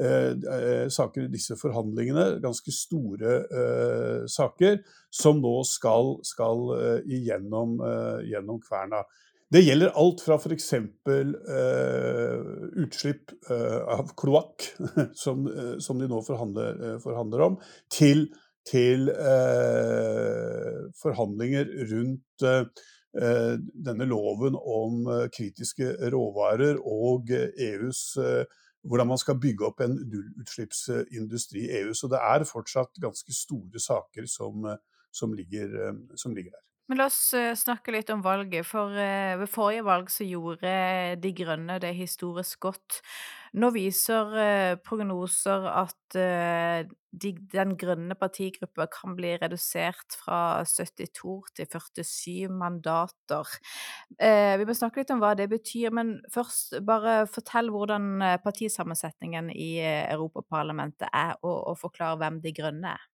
eh, 0.01 0.87
saker 0.91 1.29
i 1.29 1.33
disse 1.33 1.59
forhandlingene, 1.61 2.41
ganske 2.43 2.75
store 2.75 3.37
eh, 3.47 4.25
saker, 4.31 4.81
som 5.15 5.39
nå 5.45 5.61
skal, 5.71 6.17
skal 6.27 6.67
igjennom, 7.07 7.79
gjennom 8.27 8.59
kverna. 8.65 9.05
Det 9.53 9.61
gjelder 9.61 9.93
alt 10.01 10.23
fra 10.25 10.39
f.eks. 10.41 10.71
Uh, 11.05 12.39
utslipp 12.81 13.35
uh, 13.51 13.83
av 13.99 14.15
kloakk, 14.19 14.65
som, 15.25 15.45
uh, 15.47 15.77
som, 15.85 16.01
de 16.01 16.09
nå 16.11 16.23
forhandler, 16.25 16.81
uh, 16.81 16.97
forhandler 17.03 17.45
om, 17.51 17.59
til, 17.93 18.27
til 18.65 19.11
forhandlinger 21.03 21.69
rundt 21.91 22.47
denne 23.15 24.07
loven 24.09 24.57
om 24.57 25.05
kritiske 25.31 25.91
råvarer 26.11 26.81
og 26.81 27.29
EUs 27.31 28.17
hvordan 28.89 29.11
man 29.13 29.21
skal 29.21 29.37
bygge 29.41 29.69
opp 29.69 29.85
en 29.85 29.99
nullutslippsindustri 30.01 31.67
i 31.67 31.83
EU. 31.83 31.93
Så 31.93 32.09
det 32.09 32.25
er 32.25 32.49
fortsatt 32.49 32.97
ganske 33.05 33.37
store 33.37 33.85
saker 33.85 34.25
som, 34.33 34.65
som, 35.13 35.37
ligger, 35.37 35.77
som 36.17 36.33
ligger 36.33 36.57
der. 36.57 36.65
Men 36.85 37.01
la 37.01 37.07
oss 37.09 37.33
eh, 37.33 37.55
snakke 37.57 37.95
litt 37.95 38.11
om 38.13 38.21
valget, 38.25 38.67
for 38.69 38.93
eh, 39.01 39.39
ved 39.41 39.49
forrige 39.49 39.85
valg 39.87 40.11
så 40.13 40.27
gjorde 40.29 40.73
De 41.23 41.31
Grønne 41.37 41.79
det 41.81 41.95
historisk 41.97 42.61
godt. 42.67 42.99
Nå 43.57 43.71
viser 43.73 44.35
eh, 44.37 44.73
prognoser 44.85 45.65
at 45.71 45.97
de, 46.15 47.31
den 47.55 47.73
grønne 47.81 48.15
partigruppa 48.19 48.85
kan 48.93 49.15
bli 49.17 49.33
redusert 49.41 50.19
fra 50.21 50.61
72 50.69 51.55
til 51.57 51.71
47 51.73 52.53
mandater. 52.53 53.49
Vi 54.21 54.67
må 54.69 54.77
snakke 54.77 55.03
litt 55.03 55.11
om 55.15 55.23
hva 55.23 55.33
det 55.39 55.49
betyr, 55.51 55.91
men 55.95 56.13
først 56.35 56.77
bare 56.87 57.25
fortell 57.31 57.73
hvordan 57.75 58.39
partisammensetningen 58.45 59.51
i 59.55 59.73
Europaparlamentet 59.87 61.11
er, 61.11 61.35
og, 61.43 61.57
og 61.73 61.81
forklar 61.83 62.21
hvem 62.21 62.39
De 62.45 62.55
Grønne 62.55 62.95
er. 62.95 63.11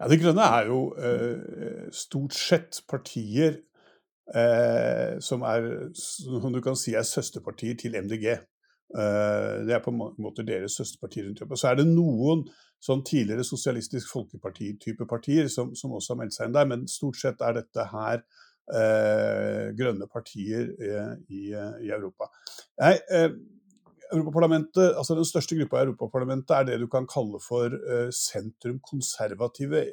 Ja, 0.00 0.08
De 0.08 0.16
Grønne 0.16 0.46
er 0.48 0.70
jo 0.70 0.78
eh, 0.96 1.90
stort 1.92 2.32
sett 2.32 2.78
partier 2.88 3.58
eh, 4.32 5.18
som 5.20 5.44
er, 5.44 5.90
som 5.92 6.54
du 6.54 6.62
kan 6.64 6.78
si 6.78 6.94
er 6.96 7.04
søsterpartier 7.04 7.76
til 7.76 7.98
MDG. 8.00 8.30
Eh, 8.32 9.56
det 9.68 9.76
er 9.76 9.82
på 9.84 9.92
en 9.92 10.00
måte 10.00 10.46
deres 10.46 10.78
søsterpartier 10.80 11.28
rundt 11.28 11.42
om. 11.44 11.52
Så 11.52 11.68
er 11.68 11.82
det 11.82 11.88
noen 11.90 12.46
sånn 12.80 13.04
tidligere 13.04 13.44
Sosialistisk 13.44 14.08
Folkeparti-type 14.14 15.04
partier 15.10 15.52
som, 15.52 15.74
som, 15.76 15.92
også 15.92 16.14
har 16.14 16.22
meldt 16.22 16.38
seg 16.38 16.48
inn 16.48 16.56
der, 16.56 16.70
men 16.72 16.88
stort 16.88 17.20
sett 17.20 17.44
er 17.44 17.58
dette 17.60 17.84
her 17.92 18.22
eh, 18.72 19.66
grønne 19.76 20.08
partier 20.08 20.72
eh, 20.80 21.14
i, 21.28 21.50
i, 21.52 21.92
Europa. 21.92 22.32
Nei, 22.80 22.94
eh, 23.12 23.34
Europaparlamentet, 24.12 24.94
altså 24.98 25.16
Den 25.18 25.28
største 25.28 25.56
gruppa 25.58 25.80
i 25.80 25.86
Europaparlamentet 25.88 26.54
er 26.56 26.68
det 26.68 26.78
du 26.82 26.86
kan 26.90 27.08
kalle 27.10 27.40
for 27.42 27.72
uh, 27.72 28.08
sentrum-konservative. 28.14 29.84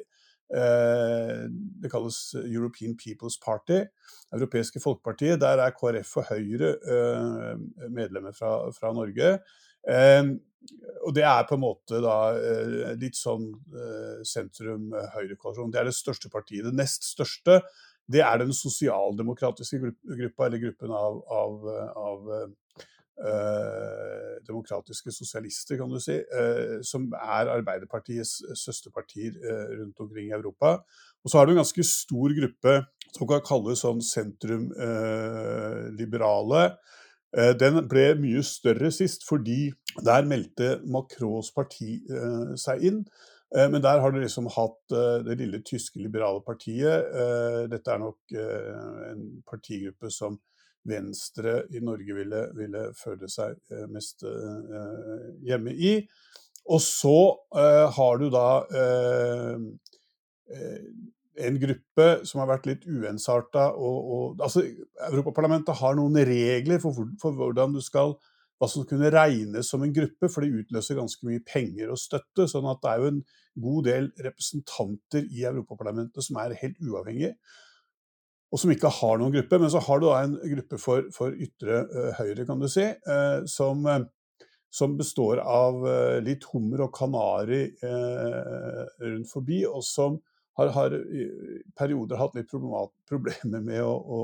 Uh, 0.48 1.44
det 1.82 1.90
kalles 1.92 2.18
European 2.40 2.96
People's 2.98 3.38
Party, 3.44 3.82
Europeiske 4.34 4.80
Folkepartiet. 4.80 5.40
Der 5.40 5.62
er 5.62 5.76
KrF 5.76 6.16
og 6.22 6.28
Høyre 6.32 6.74
uh, 6.82 7.54
medlemmer 7.88 8.36
fra, 8.36 8.70
fra 8.74 8.92
Norge. 8.92 9.38
og 11.06 11.14
det 11.14 11.22
er 11.24 11.44
på 11.48 11.54
en 11.54 11.62
måte 11.62 12.00
da 12.02 12.16
litt 12.98 13.16
sånn 13.16 13.46
sentrum-høyre-koalisjon. 14.26 15.70
Det 15.72 15.80
er 15.80 15.86
det 15.88 15.94
største 15.96 16.28
partiet. 16.28 16.66
Det 16.66 16.74
nest 16.76 17.06
største 17.08 17.62
det 18.12 18.20
er 18.24 18.40
den 18.40 18.52
sosialdemokratiske 18.56 19.78
gruppa, 19.80 20.46
eller 20.46 20.62
gruppen 20.62 20.92
av, 20.96 21.18
av, 21.28 21.66
av 21.92 22.30
eh, 23.18 24.34
demokratiske 24.46 25.12
sosialister, 25.14 25.76
kan 25.80 25.90
du 25.90 26.00
si, 26.02 26.16
eh, 26.18 26.78
som 26.86 27.12
er 27.18 27.50
Arbeiderpartiets 27.56 28.32
søsterpartier 28.58 29.32
eh, 29.38 29.68
rundt 29.80 30.00
omkring 30.04 30.26
i 30.30 30.38
Europa. 30.38 30.68
Og 31.24 31.28
så 31.30 31.34
har 31.38 31.44
du 31.46 31.50
en 31.52 31.62
ganske 31.62 31.84
stor 31.84 32.28
gruppe 32.40 32.74
som 33.14 33.28
kan 33.28 33.46
kalles 33.46 33.80
sånn 33.84 34.02
sentrum-liberale. 34.04 36.62
Eh, 37.36 37.52
den 37.60 37.82
ble 37.88 38.12
mye 38.20 38.42
større 38.46 38.90
sist, 38.94 39.26
fordi 39.28 39.68
der 40.04 40.28
meldte 40.28 40.78
Macrons 40.88 41.50
parti 41.56 41.98
eh, 42.08 42.54
seg 42.60 42.84
inn. 42.88 43.02
Eh, 43.52 43.68
men 43.68 43.82
der 43.84 44.00
har 44.00 44.12
du 44.12 44.20
liksom 44.20 44.48
hatt 44.54 44.96
det 45.26 45.38
lille 45.40 45.60
tyske 45.64 46.00
liberale 46.00 46.40
partiet. 46.44 47.08
Dette 47.72 47.92
er 47.92 48.02
nok 48.02 48.38
en 48.38 49.22
partigruppe 49.48 50.10
som 50.12 50.36
Venstre 50.88 51.62
i 51.74 51.82
Norge 51.84 52.16
ville, 52.16 52.42
ville 52.56 52.88
føle 52.96 53.28
seg 53.30 53.58
eh, 53.72 53.86
mest 53.92 54.24
eh, 54.26 55.28
hjemme 55.48 55.74
i. 55.74 55.98
Og 56.68 56.80
så 56.84 57.18
eh, 57.56 57.84
har 57.96 58.18
du 58.20 58.28
da 58.32 58.48
en 61.38 61.56
gruppe 61.60 62.06
som 62.28 62.40
har 62.42 62.48
vært 62.50 62.66
litt 62.68 62.86
uensarta. 62.88 63.68
Altså, 64.40 64.64
Europaparlamentet 65.10 65.76
har 65.80 65.96
noen 65.96 66.16
regler 66.26 66.80
for, 66.82 66.96
for 67.20 67.36
hvordan 67.36 67.76
du 67.76 67.82
skal 67.84 68.16
hva 68.58 68.66
som 68.66 68.86
kunne 68.88 69.10
regnes 69.14 69.68
som 69.70 69.84
en 69.86 69.92
gruppe, 69.94 70.26
for 70.32 70.42
det 70.42 70.64
utløser 70.64 70.98
ganske 70.98 71.26
mye 71.28 71.44
penger 71.46 71.92
og 71.94 72.00
støtte. 72.00 72.48
sånn 72.50 72.66
at 72.66 72.80
det 72.82 72.90
er 72.90 73.02
jo 73.02 73.10
en 73.12 73.20
god 73.62 73.86
del 73.86 74.10
representanter 74.26 75.28
i 75.30 75.44
Europaparlamentet 75.46 76.26
som 76.26 76.40
er 76.42 76.56
helt 76.58 76.80
uavhengige 76.82 77.36
og 78.48 78.60
som 78.60 78.72
ikke 78.72 78.90
har 79.00 79.18
noen 79.20 79.34
gruppe. 79.34 79.60
Men 79.60 79.72
så 79.72 79.82
har 79.84 80.00
du 80.00 80.06
da 80.08 80.20
en 80.22 80.38
gruppe 80.54 80.80
for, 80.80 81.10
for 81.14 81.34
ytre 81.36 81.82
uh, 81.90 82.12
høyre, 82.20 82.46
kan 82.48 82.62
du 82.62 82.68
si, 82.72 82.86
uh, 83.08 83.44
som, 83.50 83.84
uh, 83.84 84.46
som, 84.72 84.96
består 84.98 85.42
av 85.42 85.84
litt 86.24 86.44
hummer 86.52 86.84
og 86.84 86.92
kanari 86.92 87.62
rundt 87.80 89.30
forbi, 89.30 89.62
og 89.64 89.80
som 89.86 90.18
har, 90.60 90.74
har, 90.74 90.92
i 90.92 91.24
perioder 91.78 92.20
hatt 92.20 92.36
litt 92.36 92.50
problemer 92.52 93.62
med 93.64 93.80
å, 93.80 93.94
å, 93.94 94.18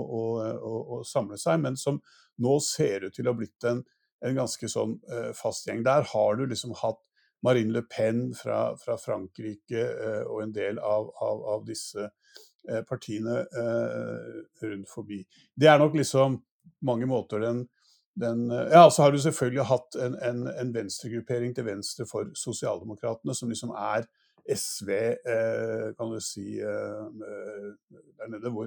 å, 0.53 0.75
å, 0.99 1.01
samle 1.09 1.39
seg, 1.41 1.63
men 1.65 1.81
som 1.81 1.97
nå 2.45 2.59
ser 2.61 3.07
ut 3.07 3.17
til 3.17 3.25
å 3.25 3.33
ha 3.33 3.39
blitt 3.41 3.65
en, 3.71 3.81
en 4.21 4.37
ganske 4.37 4.69
sånn 4.69 4.99
fast 5.33 5.65
gjeng. 5.71 5.81
Der 5.87 6.05
har 6.13 6.37
du 6.37 6.45
liksom 6.51 6.77
hatt 6.83 7.01
Marine 7.41 7.79
Le 7.79 7.87
Pen 7.89 8.27
fra, 8.37 8.75
fra 8.77 8.99
Frankrike 9.01 9.89
og 10.29 10.45
en 10.45 10.53
del 10.53 10.83
av, 10.85 11.09
av, 11.25 11.41
av 11.57 11.65
disse 11.65 12.11
partiene 12.89 13.39
eh, 13.45 14.43
rundt 14.63 14.91
forbi. 14.91 15.21
Det 15.55 15.69
er 15.69 15.79
nok 15.79 15.97
liksom 15.99 16.39
mange 16.85 17.07
måter 17.07 17.43
den, 17.45 17.65
den 18.21 18.51
eh, 18.51 18.73
Ja, 18.73 18.91
så 18.91 19.03
har 19.03 19.13
du 19.13 19.21
selvfølgelig 19.21 19.69
hatt 19.71 19.99
en, 20.01 20.17
en, 20.23 20.47
en 20.49 20.75
venstregruppering 20.75 21.55
til 21.55 21.69
venstre 21.69 22.07
for 22.09 22.33
Sosialdemokratene, 22.39 23.35
som 23.35 23.53
liksom 23.53 23.75
er 23.77 24.09
SV, 24.45 24.91
kan 25.97 26.11
du 26.13 26.19
si, 26.21 26.59
der 26.61 28.27
nede, 28.29 28.51
hvor, 28.53 28.67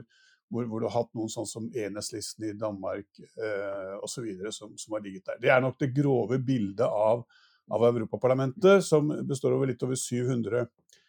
hvor, 0.49 0.65
hvor, 0.65 0.81
du 0.81 0.87
har 0.87 0.95
hatt 0.95 1.11
noen 1.13 1.29
sånn 1.29 1.45
som 1.45 1.67
Enhetslisten 1.69 2.47
i 2.49 2.55
Danmark 2.57 3.05
eh, 3.21 3.93
osv. 4.01 4.25
Som, 4.49 4.73
som 4.81 4.95
har 4.95 5.03
ligget 5.05 5.29
der. 5.29 5.37
Det 5.43 5.51
er 5.53 5.61
nok 5.61 5.77
det 5.77 5.91
grove 5.93 6.39
bildet 6.41 6.81
av, 6.87 7.21
av 7.69 7.85
Europaparlamentet, 7.91 8.81
som 8.89 9.13
består 9.29 9.53
over 9.53 9.69
litt 9.69 9.85
over 9.85 10.01
700 10.01 10.65
Eh, 10.65 11.06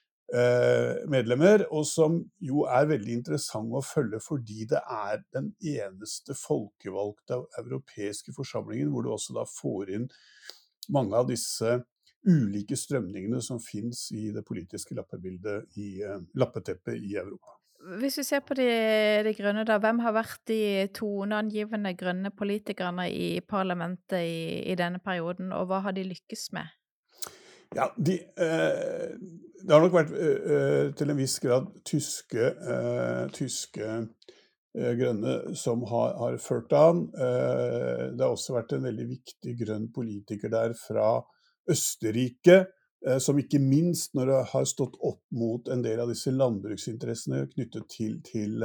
medlemmer, 1.09 1.63
og 1.73 1.87
som 1.89 2.19
jo 2.45 2.67
er 2.69 2.91
veldig 2.91 3.15
interessant 3.17 3.73
å 3.73 3.81
følge 3.81 4.19
fordi 4.21 4.67
det 4.69 4.83
er 4.85 5.23
den 5.33 5.47
eneste 5.65 6.37
folkevalgte 6.37 7.39
europeiske 7.63 8.35
forsamlingen 8.37 8.91
hvor 8.93 9.07
du 9.07 9.13
også 9.15 9.39
da 9.39 9.47
får 9.49 9.95
inn 9.97 10.05
mange 10.93 11.17
av 11.17 11.31
disse 11.31 11.79
ulike 12.29 12.77
strømningene 12.77 13.41
som 13.45 13.61
fins 13.63 14.09
i 14.13 14.29
det 14.35 14.45
politiske 14.47 14.97
lappebildet 14.99 15.79
i 15.81 16.03
uh, 16.05 16.19
lappeteppet 16.39 16.99
i 16.99 17.17
Europa. 17.17 17.57
Hvis 18.01 18.19
vi 18.19 18.25
ser 18.27 18.43
på 18.43 18.57
de, 18.59 18.67
de, 19.23 19.33
grønne, 19.39 19.63
da. 19.65 19.77
Hvem 19.79 20.01
har 20.03 20.17
vært 20.17 20.41
de 20.51 20.89
toneangivende 20.97 21.93
grønne 21.97 22.33
politikerne 22.35 23.07
i 23.15 23.39
parlamentet 23.47 24.27
i, 24.27 24.41
i 24.67 24.75
denne 24.77 24.99
perioden, 24.99 25.53
og 25.55 25.71
hva 25.71 25.79
har 25.87 25.95
de 25.95 26.03
lykkes 26.09 26.49
med? 26.59 26.75
Ja, 27.77 27.95
de, 27.97 28.13
eh, 28.15 29.17
Det 29.65 29.75
har 29.75 29.83
nok 29.83 29.93
vært 29.93 30.15
eh, 30.15 30.53
eh 30.55 30.93
til 30.97 31.11
en 31.11 31.19
viss 31.19 31.37
grad 31.43 31.67
tyske, 31.85 32.45
eh, 32.73 33.25
tyske 33.35 33.89
eh, 33.89 34.93
grønne 34.97 35.57
som 35.59 35.83
har, 35.91 36.15
har 36.17 36.39
ført 36.39 36.73
an. 36.73 37.09
Eh, 37.13 38.05
det 38.15 38.23
har 38.23 38.33
også 38.33 38.55
vært 38.55 38.73
en 38.77 38.87
veldig 38.87 39.09
viktig 39.11 39.57
grønn 39.65 39.89
politiker 39.93 40.53
der 40.55 40.77
fra 40.79 41.19
Østerrike. 41.69 42.67
Som 43.23 43.39
ikke 43.39 43.61
minst 43.63 44.17
når 44.19 44.27
det 44.27 44.39
har 44.51 44.65
stått 44.67 44.97
opp 45.07 45.21
mot 45.31 45.69
en 45.71 45.85
del 45.85 46.01
av 46.03 46.09
disse 46.11 46.33
landbruksinteressene 46.35 47.45
knyttet 47.53 47.85
til, 47.93 48.17
til 48.27 48.65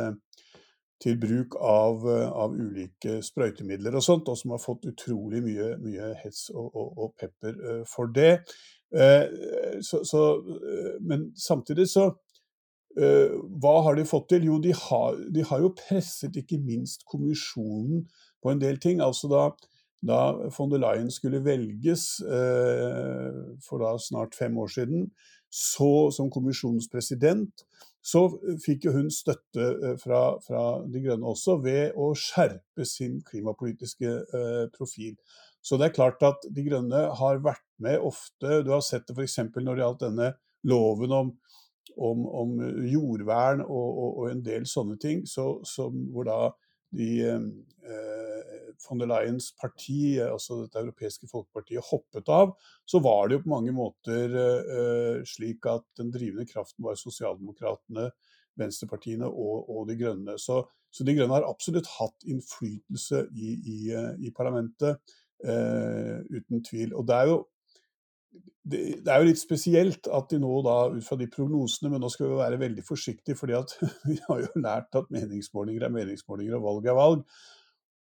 til 1.03 1.19
bruk 1.21 1.53
av, 1.61 2.01
av, 2.07 2.55
ulike 2.55 3.19
sprøytemidler 3.21 3.93
og 3.93 4.01
sånt, 4.01 4.31
og 4.31 4.39
som 4.39 4.55
har 4.55 4.61
fått 4.63 4.87
utrolig 4.89 5.43
mye, 5.43 5.67
mye 5.83 6.13
hets 6.23 6.47
og, 6.49 6.65
og, 6.71 6.97
og 6.97 7.13
pepper 7.19 7.83
for 7.89 8.09
det. 8.15 8.39
Eh, 8.93 9.81
så, 9.81 10.05
så, 10.05 10.37
eh, 10.37 11.01
men 11.01 11.31
samtidig 11.35 11.87
så 11.89 12.05
eh, 12.99 13.33
Hva 13.57 13.79
har 13.87 13.97
de 13.97 14.05
fått 14.05 14.27
til? 14.29 14.45
Jo, 14.51 14.59
de 14.61 14.73
har, 14.77 15.17
de 15.33 15.45
har, 15.49 15.63
jo 15.63 15.73
presset 15.77 16.37
ikke 16.37 16.61
minst 16.61 17.07
kommisjonen 17.09 18.03
på 18.43 18.53
en 18.53 18.61
del 18.61 18.77
ting. 18.81 19.01
Altså 19.01 19.31
da 19.31 19.47
da 20.03 20.33
von 20.51 20.67
der 20.67 20.81
Leyen 20.83 21.07
skulle 21.07 21.39
velges 21.45 22.17
for 23.63 23.79
da 23.79 23.93
snart 23.95 24.35
fem 24.35 24.57
år 24.59 24.67
siden, 24.67 25.05
så 25.47 26.11
som 26.11 26.27
kommisjonens 26.27 26.89
president, 26.91 27.63
så 28.03 28.25
fikk 28.65 28.89
jo 28.89 28.91
hun 28.97 29.07
støtte 29.07 29.93
fra, 30.03 30.25
fra 30.43 30.63
De 30.91 31.05
grønne 31.05 31.23
også 31.23 31.55
ved 31.63 31.95
å 31.95 32.09
skjerpe 32.19 32.83
sin 32.83 33.21
klimapolitiske 33.23 34.11
profil. 34.75 35.15
Så 35.63 35.79
det 35.79 35.89
er 35.89 35.95
klart 35.95 36.23
at 36.27 36.43
De 36.51 36.65
grønne 36.65 37.05
har 37.17 37.43
vært 37.43 37.63
med 37.83 38.01
ofte. 38.03 38.61
Du 38.65 38.73
har 38.73 38.83
sett 38.83 39.07
det 39.07 39.15
f.eks. 39.15 39.39
når 39.55 39.71
det 39.71 39.85
gjaldt 39.85 40.03
denne 40.03 40.33
loven 40.67 41.15
om, 41.15 41.31
om, 41.97 42.25
om 42.27 42.57
jordvern 42.87 43.63
og, 43.63 43.87
og, 43.87 44.09
og, 44.09 44.27
en 44.31 44.43
del 44.43 44.67
sånne 44.69 44.99
ting, 44.99 45.23
så, 45.27 45.57
som, 45.67 45.95
hvor 46.11 46.27
da 46.27 46.39
de 46.93 47.09
eh, 47.25 48.53
von 48.83 49.01
der 49.01 49.09
Leyens 49.09 49.49
parti, 49.59 50.19
altså 50.21 50.61
dette 50.61 50.83
europeiske 50.83 51.29
folkepartiet, 51.31 51.81
hoppet 51.89 52.29
av, 52.29 52.53
så 52.85 53.01
var 53.03 53.27
det 53.27 53.39
jo 53.39 53.43
på 53.47 53.53
mange 53.53 53.73
måter 53.75 54.37
eh, 54.43 55.23
slik 55.27 55.65
at 55.69 55.85
den 55.99 56.11
drivende 56.13 56.45
kraften 56.49 56.85
var 56.85 56.99
sosialdemokratene, 56.99 58.09
venstrepartiene 58.59 59.25
og, 59.25 59.69
og 59.73 59.87
De 59.89 59.97
grønne. 59.97 60.37
Så, 60.37 60.59
så, 60.93 61.05
De 61.07 61.15
grønne 61.17 61.39
har 61.39 61.47
absolutt 61.49 61.89
hatt 61.95 62.27
innflytelse 62.29 63.25
i, 63.33 63.55
i, 63.57 63.79
i 64.27 64.33
parlamentet. 64.35 65.01
Eh, 65.43 66.19
uten 66.31 66.63
tvil. 66.63 66.93
Og 66.95 67.07
det 67.07 67.15
er 67.17 67.31
jo 67.31 67.41
det, 68.63 68.79
er 69.03 69.19
jo 69.19 69.27
litt 69.27 69.41
spesielt 69.41 70.07
at 70.07 70.29
de 70.31 70.37
nå 70.39 70.61
da, 70.63 70.75
ut 70.93 71.03
fra 71.03 71.17
de 71.19 71.27
prognosene, 71.27 71.91
men 71.91 71.99
nå 72.01 72.09
skal 72.11 72.29
vi 72.29 72.37
være 72.39 72.61
veldig 72.61 72.85
forsiktige, 72.87 73.35
fordi 73.35 73.57
at 73.57 73.73
vi 74.07 74.15
har 74.29 74.45
jo 74.45 74.63
lært 74.63 74.95
at 74.99 75.11
meningsmålinger 75.11 75.83
er 75.83 75.93
meningsmålinger 75.93 76.55
og 76.57 76.69
valg 76.69 76.87
er 76.87 76.97
valg. 76.97 77.25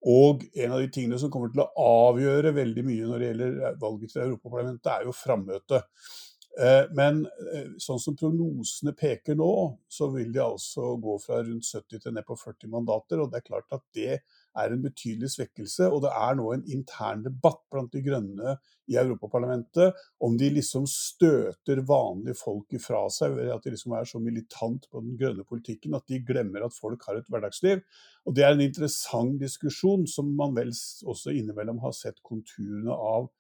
Og 0.07 0.47
en 0.55 0.73
av 0.73 0.81
de 0.81 0.89
tingene 0.93 1.19
som 1.21 1.33
kommer 1.33 1.53
til 1.53 1.65
å 1.65 1.69
avgjøre 2.09 2.55
veldig 2.57 2.87
mye 2.87 3.11
når 3.11 3.21
det 3.21 3.29
gjelder 3.29 3.77
valget 3.83 4.15
til 4.15 4.25
Europaparlamentet, 4.25 4.91
er 4.93 5.07
jo 5.09 5.15
frammøtet. 5.17 6.09
Eh, 6.57 6.85
men 6.97 7.25
eh, 7.53 7.73
sånn 7.83 8.01
som 8.01 8.17
prognosene 8.17 8.95
peker 8.97 9.37
nå, 9.37 9.51
så 9.93 10.09
vil 10.15 10.33
de 10.33 10.41
altså 10.41 10.95
gå 11.03 11.19
fra 11.21 11.43
rundt 11.45 11.69
70 11.69 12.01
til 12.07 12.17
ned 12.17 12.25
på 12.29 12.39
40 12.41 12.73
mandater. 12.73 13.21
Og 13.21 13.33
det 13.33 13.43
er 13.43 13.49
klart 13.51 13.77
at 13.77 13.85
det 13.97 14.21
er 14.59 14.73
en 14.73 14.83
betydelig 14.85 15.33
svekkelse. 15.35 15.89
Og 15.93 16.03
det 16.05 16.13
er 16.15 16.37
nå 16.39 16.49
en 16.53 16.65
intern 16.73 17.23
debatt 17.25 17.63
blant 17.73 17.93
de 17.95 18.03
grønne 18.05 18.57
i 18.87 18.99
Europaparlamentet 19.01 19.97
om 20.23 20.37
de 20.39 20.51
liksom 20.55 20.87
støter 20.91 21.83
vanlige 21.89 22.39
folk 22.39 22.77
ifra 22.79 23.03
seg 23.13 23.35
ved 23.39 23.51
at 23.55 23.65
de 23.65 23.75
liksom 23.75 23.97
er 23.99 24.07
så 24.09 24.21
militant 24.23 24.87
på 24.91 25.03
den 25.03 25.17
grønne 25.21 25.47
politikken 25.49 25.97
at 25.99 26.07
de 26.11 26.23
glemmer 26.27 26.67
at 26.67 26.77
folk 26.77 27.03
har 27.09 27.19
et 27.19 27.31
hverdagsliv. 27.33 27.83
Og 28.27 28.37
det 28.37 28.47
er 28.47 28.55
en 28.55 28.65
interessant 28.65 29.39
diskusjon 29.43 30.07
som 30.11 30.31
man 30.39 30.55
vel 30.57 30.73
også 30.73 31.35
innimellom 31.35 31.83
har 31.85 31.95
sett 31.97 32.23
konturene 32.27 32.95
av, 32.95 33.31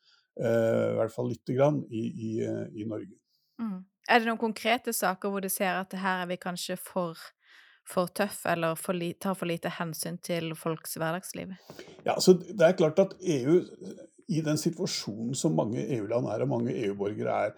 eh, 0.40 0.88
i 0.92 0.96
hvert 1.00 1.14
fall 1.14 1.30
lite 1.32 1.56
grann, 1.56 1.84
i, 1.90 2.06
i, 2.10 2.32
eh, 2.46 2.66
i 2.74 2.88
Norge. 2.88 3.14
Mm. 3.62 3.84
Er 4.06 4.20
det 4.20 4.28
noen 4.28 4.38
konkrete 4.38 4.92
saker 4.94 5.32
hvor 5.32 5.42
du 5.42 5.50
ser 5.50 5.80
at 5.80 5.94
her 5.98 6.22
er 6.22 6.30
vi 6.30 6.38
kanskje 6.38 6.76
for 6.78 7.18
for 7.86 8.10
tøff 8.10 8.42
eller 8.50 8.74
for 8.78 8.98
tar 9.20 9.34
for 9.38 9.46
lite 9.46 9.70
hensyn 9.78 10.18
til 10.18 10.54
folks 10.58 10.96
hverdagsliv? 10.98 11.54
Ja, 12.06 12.18
så 12.20 12.34
Det 12.34 12.60
er 12.60 12.76
klart 12.76 12.98
at 12.98 13.14
EU, 13.20 13.62
i 14.28 14.40
den 14.40 14.58
situasjonen 14.58 15.34
som 15.34 15.54
mange 15.54 15.86
EU-land 15.96 16.26
er 16.26 16.42
og 16.42 16.48
mange 16.48 16.74
EU-borgere 16.84 17.46
er, 17.46 17.52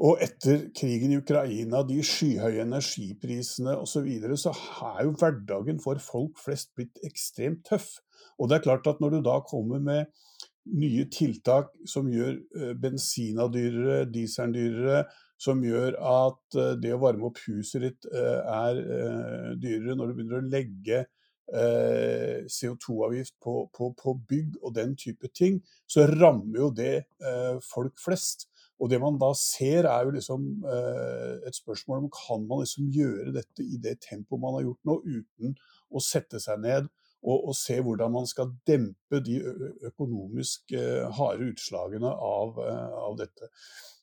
og 0.00 0.22
etter 0.24 0.70
krigen 0.74 1.12
i 1.12 1.18
Ukraina, 1.20 1.82
de 1.84 2.00
skyhøye 2.02 2.64
energiprisene 2.64 3.76
osv., 3.76 3.92
så, 3.92 4.00
videre, 4.06 4.36
så 4.40 4.54
er 4.96 5.04
jo 5.04 5.12
hverdagen 5.20 5.80
for 5.82 6.00
folk 6.00 6.40
flest 6.40 6.72
blitt 6.74 6.96
ekstremt 7.04 7.66
tøff. 7.68 7.98
Og 8.40 8.48
det 8.48 8.56
er 8.56 8.64
klart 8.64 8.88
at 8.88 9.02
når 9.02 9.18
du 9.18 9.20
da 9.26 9.36
kommer 9.44 9.82
med 9.84 10.08
nye 10.72 11.04
tiltak 11.12 11.72
som 11.90 12.08
gjør 12.10 12.38
eh, 12.38 12.72
bensina 12.78 13.48
dyrere, 13.52 14.06
dieselen 14.10 14.54
dyrere, 14.54 15.04
som 15.42 15.62
gjør 15.64 15.96
at 15.98 16.58
eh, 16.58 16.76
det 16.82 16.94
å 16.94 17.00
varme 17.02 17.28
opp 17.30 17.40
huset 17.48 17.82
ditt 17.84 18.06
eh, 18.12 18.38
er 18.52 18.78
eh, 18.82 19.50
dyrere 19.60 19.96
når 19.98 20.10
du 20.10 20.16
begynner 20.18 20.42
å 20.42 20.52
legge 20.52 21.04
CO2-avgift 21.52 23.34
på, 23.42 23.52
på, 23.76 23.90
på, 23.98 24.12
bygg 24.30 24.54
og 24.62 24.70
den 24.78 24.94
type 24.96 25.28
ting, 25.36 25.58
så 25.90 26.06
rammer 26.08 26.62
jo 26.62 26.68
det 26.72 27.02
folk 27.66 27.98
flest. 28.00 28.46
Og 28.80 28.88
det 28.88 29.00
man 29.02 29.18
da 29.20 29.28
ser, 29.36 29.84
er 29.90 30.06
jo 30.06 30.14
liksom 30.14 30.46
et 31.44 31.58
spørsmål 31.58 32.06
om 32.06 32.08
kan 32.14 32.46
man 32.48 32.62
liksom 32.62 32.88
gjøre 32.94 33.34
dette 33.36 33.66
i 33.66 33.82
det 33.84 33.98
tempoet 34.06 34.40
man 34.40 34.56
har 34.56 34.64
gjort 34.64 34.88
nå, 34.88 34.96
uten 35.04 35.52
å 35.92 36.00
sette 36.00 36.40
seg 36.40 36.62
ned 36.62 36.88
og, 37.20 37.36
og 37.36 37.52
se 37.58 37.76
hvordan 37.84 38.16
man 38.16 38.30
skal 38.30 38.54
dempe 38.70 39.20
de 39.26 39.42
økonomisk 39.90 40.72
harde 41.18 41.52
utslagene 41.52 42.16
av, 42.32 42.62
av 42.62 43.20
dette. 43.20 43.52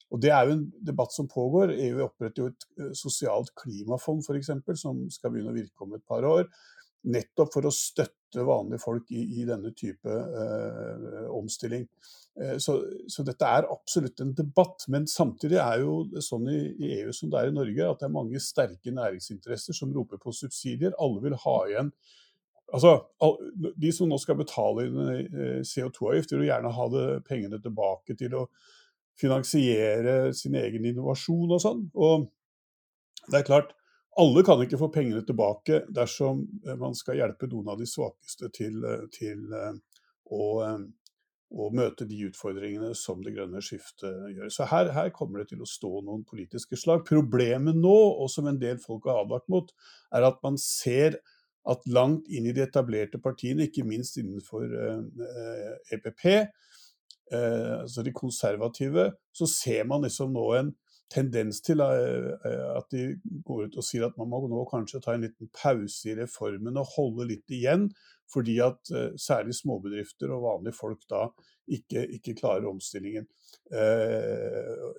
Og 0.09 0.21
Det 0.21 0.31
er 0.33 0.47
jo 0.47 0.57
en 0.57 0.65
debatt 0.85 1.13
som 1.13 1.29
pågår. 1.29 1.75
EU 1.75 2.03
oppretter 2.07 2.43
jo 2.43 2.49
et 2.49 2.67
eh, 2.79 2.93
sosialt 2.97 3.51
klimafond 3.59 4.25
f.eks., 4.25 4.51
som 4.81 5.03
skal 5.13 5.33
begynne 5.33 5.53
å 5.53 5.57
virke 5.57 5.85
om 5.85 5.93
et 5.97 6.05
par 6.09 6.25
år. 6.25 6.47
Nettopp 7.09 7.53
for 7.53 7.67
å 7.69 7.73
støtte 7.73 8.45
vanlige 8.45 8.81
folk 8.83 9.11
i, 9.15 9.21
i 9.39 9.45
denne 9.47 9.71
type 9.77 10.09
eh, 10.09 11.27
omstilling. 11.35 11.85
Eh, 12.41 12.57
så, 12.61 12.79
så, 13.05 13.25
dette 13.27 13.51
er 13.59 13.69
absolutt 13.69 14.23
en 14.25 14.33
debatt. 14.37 14.87
Men 14.89 15.05
samtidig 15.09 15.61
er 15.61 15.83
jo 15.85 15.99
sånn 16.25 16.49
i, 16.49 16.63
i, 16.79 16.95
EU 17.03 17.13
som 17.15 17.29
det 17.29 17.43
er 17.43 17.53
i 17.53 17.57
Norge, 17.59 17.91
at 17.91 18.01
det 18.01 18.09
er 18.09 18.17
mange 18.17 18.41
sterke 18.43 18.95
næringsinteresser 18.95 19.77
som 19.77 19.93
roper 19.93 20.21
på 20.21 20.33
subsidier. 20.35 20.97
Alle 20.97 21.21
vil 21.27 21.37
ha 21.45 21.59
igjen 21.69 21.93
Altså, 22.69 22.91
De 23.81 23.89
som 23.89 24.05
nå 24.05 24.19
skal 24.21 24.35
betale 24.37 24.83
CO2-avgift, 25.65 26.35
vil 26.35 26.43
jo 26.43 26.49
gjerne 26.51 26.69
ha 26.69 26.83
det, 26.93 27.05
pengene 27.25 27.57
tilbake 27.63 28.13
til 28.13 28.35
å 28.37 28.43
finansiere 29.19 30.33
sin 30.37 30.55
egen 30.59 30.87
innovasjon 30.89 31.55
og 31.55 31.61
sånn. 31.63 31.83
Og 31.99 32.29
det 33.29 33.41
er 33.41 33.47
klart, 33.47 33.75
alle 34.19 34.43
kan 34.43 34.61
ikke 34.63 34.79
få 34.79 34.89
pengene 34.93 35.21
tilbake 35.25 35.83
dersom 35.95 36.43
eh, 36.65 36.77
man 36.79 36.95
skal 36.97 37.19
hjelpe 37.19 37.49
noen 37.51 37.73
av 37.73 37.79
de 37.79 37.87
svakeste 37.87 38.49
til, 38.55 38.81
eh, 38.83 39.05
til 39.15 39.45
eh, 39.55 39.75
å, 40.33 40.45
å, 40.65 41.69
møte 41.75 42.07
de 42.09 42.25
utfordringene 42.27 42.91
som 42.97 43.23
det 43.23 43.35
grønne 43.37 43.61
skiftet 43.63 44.33
gjør. 44.35 44.51
Så 44.53 44.67
her, 44.71 44.91
her, 44.95 45.11
kommer 45.15 45.41
det 45.41 45.53
til 45.53 45.63
å 45.63 45.69
stå 45.69 46.01
noen 46.03 46.25
politiske 46.27 46.79
slag. 46.79 47.05
Problemet 47.07 47.77
nå, 47.77 47.97
og 48.19 48.31
som 48.33 48.49
en 48.49 48.59
del 48.61 48.81
folk 48.83 49.07
har 49.09 49.23
advart 49.23 49.47
mot, 49.51 49.71
er 50.15 50.27
at 50.27 50.41
man 50.45 50.59
ser 50.61 51.21
at 51.69 51.85
langt 51.91 52.27
inn 52.31 52.47
i 52.49 52.53
de 52.55 52.63
etablerte 52.65 53.19
partiene, 53.21 53.67
ikke 53.67 53.85
minst 53.87 54.17
innenfor 54.17 54.65
EPP, 55.93 56.25
eh, 56.33 56.47
altså 57.35 58.03
de 58.05 58.13
konservative, 58.15 59.11
så 59.35 59.47
ser 59.49 59.83
man 59.89 60.05
liksom 60.05 60.31
nå 60.33 60.45
en 60.57 60.71
tendens 61.09 61.61
til 61.65 61.81
eh, 61.81 62.77
at 62.77 62.89
de 62.93 63.03
går 63.45 63.69
ut 63.69 63.79
og 63.81 63.85
sier 63.85 64.05
at 64.07 64.17
man 64.19 64.29
må 64.29 64.43
nå 64.49 64.61
kanskje 64.69 65.01
ta 65.03 65.15
en 65.15 65.25
liten 65.25 65.49
pause 65.55 66.11
i 66.11 66.17
reformen 66.19 66.77
og 66.77 66.91
holde 66.95 67.27
litt 67.31 67.55
igjen, 67.55 67.87
fordi 68.29 68.59
at 68.63 68.91
eh, 68.93 69.15
særlig 69.17 69.57
småbedrifter 69.57 70.31
og 70.35 70.45
vanlige 70.45 70.77
folk 70.77 71.05
da 71.09 71.25
ikke, 71.69 72.05
ikke 72.19 72.37
klarer 72.37 72.69
omstillingen. 72.69 73.25
Eh, 73.73 74.89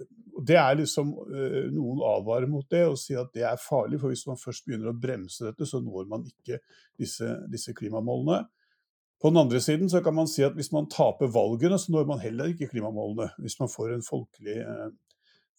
det 0.47 0.59
er 0.59 0.79
liksom 0.79 1.13
eh, 1.31 1.71
Noen 1.75 2.03
advarer 2.11 2.51
mot 2.51 2.67
det 2.71 2.85
og 2.89 2.99
sier 2.99 3.23
at 3.23 3.35
det 3.37 3.47
er 3.47 3.63
farlig, 3.63 4.01
for 4.03 4.15
hvis 4.15 4.27
man 4.31 4.41
først 4.41 4.67
begynner 4.67 4.91
å 4.91 4.99
bremse 4.99 5.47
dette, 5.47 5.69
så 5.69 5.83
når 5.85 6.11
man 6.11 6.27
ikke 6.27 6.59
disse, 6.99 7.37
disse 7.53 7.75
klimamålene. 7.77 8.43
På 9.21 9.29
den 9.29 9.41
andre 9.43 9.61
siden 9.61 9.91
så 9.93 10.01
kan 10.05 10.17
man 10.17 10.29
si 10.29 10.43
at 10.47 10.57
hvis 10.57 10.73
man 10.73 10.89
taper 10.89 11.29
valgene, 11.33 11.79
så 11.79 11.93
når 11.93 12.07
man 12.09 12.23
heller 12.23 12.53
ikke 12.53 12.71
klimamålene. 12.71 13.29
Hvis 13.39 13.59
man 13.61 13.69
får 13.69 13.93
en 13.95 14.05
folkelig, 14.07 14.57
eh, 14.65 14.87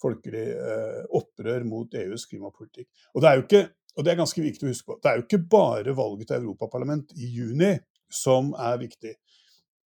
folkelig 0.01 0.47
eh, 0.55 1.03
opprør 1.17 1.67
mot 1.69 1.93
EUs 1.93 2.25
klimapolitikk. 2.31 2.89
Og 3.13 3.21
det, 3.21 3.29
er 3.29 3.37
jo 3.37 3.45
ikke, 3.45 3.63
og 3.95 4.05
det 4.05 4.13
er 4.13 4.21
ganske 4.23 4.45
viktig 4.47 4.65
å 4.65 4.71
huske 4.71 4.89
på, 4.89 4.97
det 5.03 5.11
er 5.11 5.19
jo 5.19 5.27
ikke 5.27 5.43
bare 5.53 5.97
valget 5.97 6.31
til 6.31 6.41
Europaparlament 6.41 7.13
i 7.17 7.29
juni 7.37 7.75
som 8.11 8.55
er 8.57 8.81
viktig. 8.81 9.13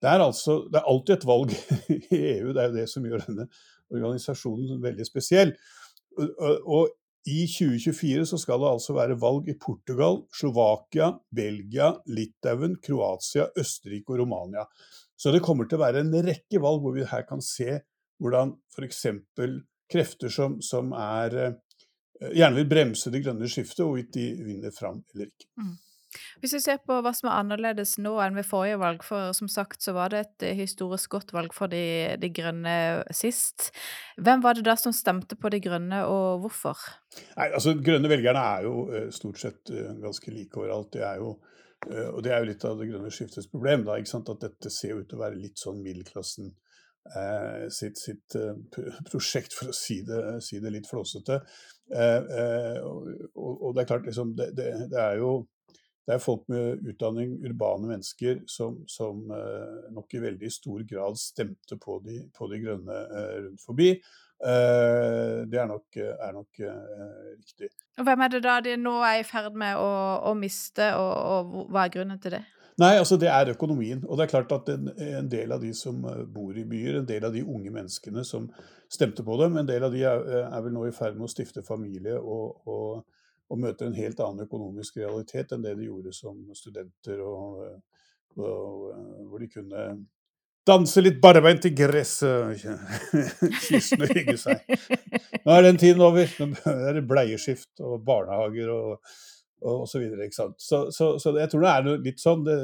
Det 0.01 0.11
er, 0.11 0.23
altså, 0.23 0.61
det 0.71 0.79
er 0.79 0.91
alltid 0.91 1.17
et 1.17 1.27
valg 1.27 1.55
i 2.15 2.21
EU, 2.35 2.53
det 2.55 2.61
er 2.61 2.69
jo 2.69 2.77
det 2.77 2.89
som 2.91 3.07
gjør 3.07 3.25
denne 3.27 3.49
organisasjonen 3.91 4.79
veldig 4.83 5.07
spesiell. 5.07 5.51
Og, 6.15 6.55
og 6.63 6.93
i 7.25 7.45
2024 7.49 8.25
så 8.29 8.37
skal 8.37 8.61
det 8.61 8.69
altså 8.69 8.93
være 8.93 9.17
valg 9.21 9.49
i 9.49 9.57
Portugal, 9.57 10.21
Slovakia, 10.35 11.09
Belgia, 11.33 11.89
Litauen, 12.05 12.77
Kroatia, 12.85 13.47
Østerrike 13.57 14.13
og 14.13 14.21
Romania. 14.21 14.65
Så 15.17 15.33
det 15.33 15.41
kommer 15.45 15.65
til 15.65 15.79
å 15.79 15.85
være 15.85 16.03
en 16.03 16.13
rekke 16.13 16.61
valg 16.61 16.83
hvor 16.83 16.93
vi 16.93 17.07
her 17.09 17.25
kan 17.25 17.41
se 17.41 17.79
hvordan 18.21 18.53
f.eks. 18.75 19.01
krefter 19.91 20.31
som, 20.31 20.59
som 20.63 20.93
er, 20.97 21.37
eh, 21.41 22.29
gjerne 22.29 22.61
vil 22.61 22.69
bremse 22.69 23.11
det 23.11 23.23
grønne 23.25 23.49
skiftet, 23.49 23.83
hvorvidt 23.83 24.13
de 24.15 24.29
vinner 24.45 24.75
fram 24.75 25.01
eller 25.13 25.31
ikke. 25.31 25.49
Mm. 25.61 25.73
Hvis 26.43 26.55
vi 26.57 26.61
ser 26.63 26.81
på 26.83 26.99
hva 27.03 27.13
som 27.15 27.29
er 27.29 27.39
annerledes 27.39 27.95
nå 28.01 28.15
enn 28.23 28.37
ved 28.37 28.47
forrige 28.47 28.79
valg, 28.81 29.05
for 29.05 29.33
som 29.37 29.49
sagt 29.51 29.85
så 29.85 29.95
var 29.97 30.13
det 30.13 30.23
et 30.25 30.47
eh, 30.49 30.59
historisk 30.59 31.15
godt 31.17 31.33
valg 31.35 31.55
for 31.55 31.71
de, 31.71 32.15
de 32.21 32.31
grønne 32.33 32.75
sist. 33.15 33.71
Hvem 34.21 34.43
var 34.45 34.57
det 34.57 34.67
da 34.67 34.77
som 34.79 34.95
stemte 34.95 35.37
på 35.39 35.51
De 35.53 35.61
grønne, 35.63 36.03
og 36.09 36.45
hvorfor? 36.45 36.79
Nei, 37.35 37.49
altså 37.51 37.75
Grønne 37.79 38.09
velgerne 38.11 38.41
er 38.55 38.65
jo 38.65 38.87
uh, 38.89 39.03
stort 39.13 39.39
sett 39.39 39.71
uh, 39.71 39.93
ganske 40.01 40.31
like 40.33 40.57
overalt. 40.59 40.93
De 40.95 41.03
er 41.05 41.21
jo 41.21 41.35
Eh, 41.91 42.09
og 42.09 42.23
det 42.25 42.33
er 42.33 42.41
jo 42.41 42.49
litt 42.49 42.65
av 42.67 42.79
det 42.79 42.89
grønne 42.89 43.11
skiftets 43.13 43.49
problem, 43.51 43.85
da, 43.87 43.97
at 43.99 44.31
dette 44.41 44.71
ser 44.73 44.99
ut 44.99 45.09
til 45.09 45.19
å 45.19 45.25
være 45.25 45.39
litt 45.39 45.61
sånn 45.61 45.83
middelklassen 45.85 46.51
eh, 47.15 47.65
sitt, 47.73 47.99
sitt 48.01 48.37
uh, 48.39 48.55
prosjekt, 49.09 49.53
for 49.53 49.69
å 49.69 49.75
si 49.75 49.99
det, 50.07 50.21
si 50.45 50.61
det 50.63 50.73
litt 50.73 50.89
flåsete. 50.89 51.41
Eh, 51.93 52.31
eh, 52.41 52.79
og, 52.81 53.11
og, 53.35 53.67
det 53.75 53.83
er 53.83 53.91
klart, 53.91 54.07
liksom, 54.09 54.33
det, 54.39 54.51
det, 54.57 54.71
det, 54.93 55.01
er 55.01 55.19
jo 55.21 55.35
det 56.05 56.15
er 56.15 56.21
folk 56.21 56.43
med 56.51 56.83
utdanning, 56.85 57.31
urbane 57.45 57.89
mennesker, 57.89 58.43
som, 58.47 58.83
som 58.87 59.23
nok 59.95 60.13
i 60.13 60.21
veldig 60.21 60.51
stor 60.53 60.83
grad 60.85 61.17
stemte 61.17 61.79
på 61.81 61.97
de, 62.05 62.19
på 62.37 62.45
de 62.51 62.59
grønne 62.61 62.99
rundt 63.47 63.63
forbi. 63.65 63.87
det 64.37 65.59
er 65.61 65.65
nok, 65.65 65.97
er 65.97 66.35
nok 66.35 66.61
riktig. 66.61 67.71
Og 67.97 68.05
Hvem 68.05 68.21
er 68.21 68.33
det 68.35 68.43
da 68.45 68.59
de 68.61 68.75
nå 68.77 68.99
er 69.07 69.23
i 69.23 69.25
ferd 69.25 69.57
med 69.57 69.79
å, 69.81 69.89
å 70.29 70.35
miste, 70.37 70.91
og, 70.99 71.15
og, 71.15 71.73
hva 71.73 71.87
er 71.87 71.95
grunnen 71.97 72.21
til 72.21 72.37
det? 72.37 72.43
Nei, 72.81 72.97
altså 72.99 73.15
Det 73.17 73.29
er 73.31 73.53
økonomien. 73.53 74.01
Og 74.07 74.17
det 74.17 74.25
er 74.25 74.31
klart 74.33 74.51
at 74.51 74.69
en, 74.73 74.89
en, 74.99 75.27
del 75.31 75.51
av 75.55 75.61
de 75.63 75.71
som 75.73 76.01
eh, 76.09 76.23
bor 76.27 76.55
i 76.57 76.65
byer, 76.67 76.99
en 76.99 77.07
del 77.07 77.27
av 77.27 77.35
de 77.35 77.43
unge 77.43 77.71
menneskene 77.71 78.25
som 78.27 78.49
stemte 78.91 79.23
på 79.23 79.37
dem, 79.39 79.55
en 79.57 79.67
del 79.69 79.85
av 79.87 79.95
de 79.95 80.03
er, 80.03 80.25
er 80.43 80.65
vel 80.65 80.75
nå 80.75 80.87
i 80.87 80.95
ferd 80.95 81.15
med 81.15 81.29
å 81.29 81.31
stifte 81.31 81.63
familie 81.65 82.19
og, 82.19 82.67
og, 82.67 83.14
og, 83.49 83.59
møter 83.61 83.89
en 83.89 83.97
helt 83.97 84.19
annen 84.23 84.47
økonomisk 84.47 84.97
realitet 85.01 85.53
enn 85.53 85.65
det 85.65 85.75
de 85.79 85.89
gjorde 85.89 86.13
som 86.15 86.39
studenter, 86.57 87.21
og, 87.21 87.79
hvor 88.35 89.39
de 89.39 89.47
kunne 89.47 89.85
danse 90.65 91.01
litt 91.03 91.21
barbeint 91.21 91.67
i 91.69 91.71
gresset, 91.77 92.65
kysse 93.67 93.99
og 93.99 94.11
hygge 94.11 94.37
seg. 94.41 94.65
Nå 95.45 95.53
er 95.53 95.67
den 95.67 95.79
tiden 95.81 96.01
over. 96.03 96.29
Nå 96.41 96.73
er 96.73 96.97
det 96.97 97.05
bleieskift 97.09 97.83
og 97.85 98.01
barnehager 98.07 98.71
og, 98.73 98.91
og, 99.61 99.73
og 99.83 99.87
så 99.89 100.01
videre. 100.01 100.25
Ikke 100.25 100.39
sant? 100.39 100.57
Så, 100.61 100.87
så, 100.95 101.13
så, 101.21 101.35
jeg 101.37 101.51
tror 101.51 101.65
det 101.65 101.73
er 101.73 102.05
litt 102.07 102.23
sånn. 102.23 102.45
Det, 102.47 102.57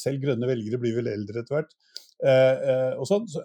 selv 0.00 0.22
grønne 0.22 0.50
velgere 0.50 0.80
blir 0.82 1.00
vel 1.00 1.10
eldre 1.10 1.42
etter 1.42 1.58
hvert. 1.58 1.74
Eh, 2.20 2.70
eh, 2.70 2.92
og 3.00 3.08
sånn. 3.08 3.26
Så, 3.30 3.42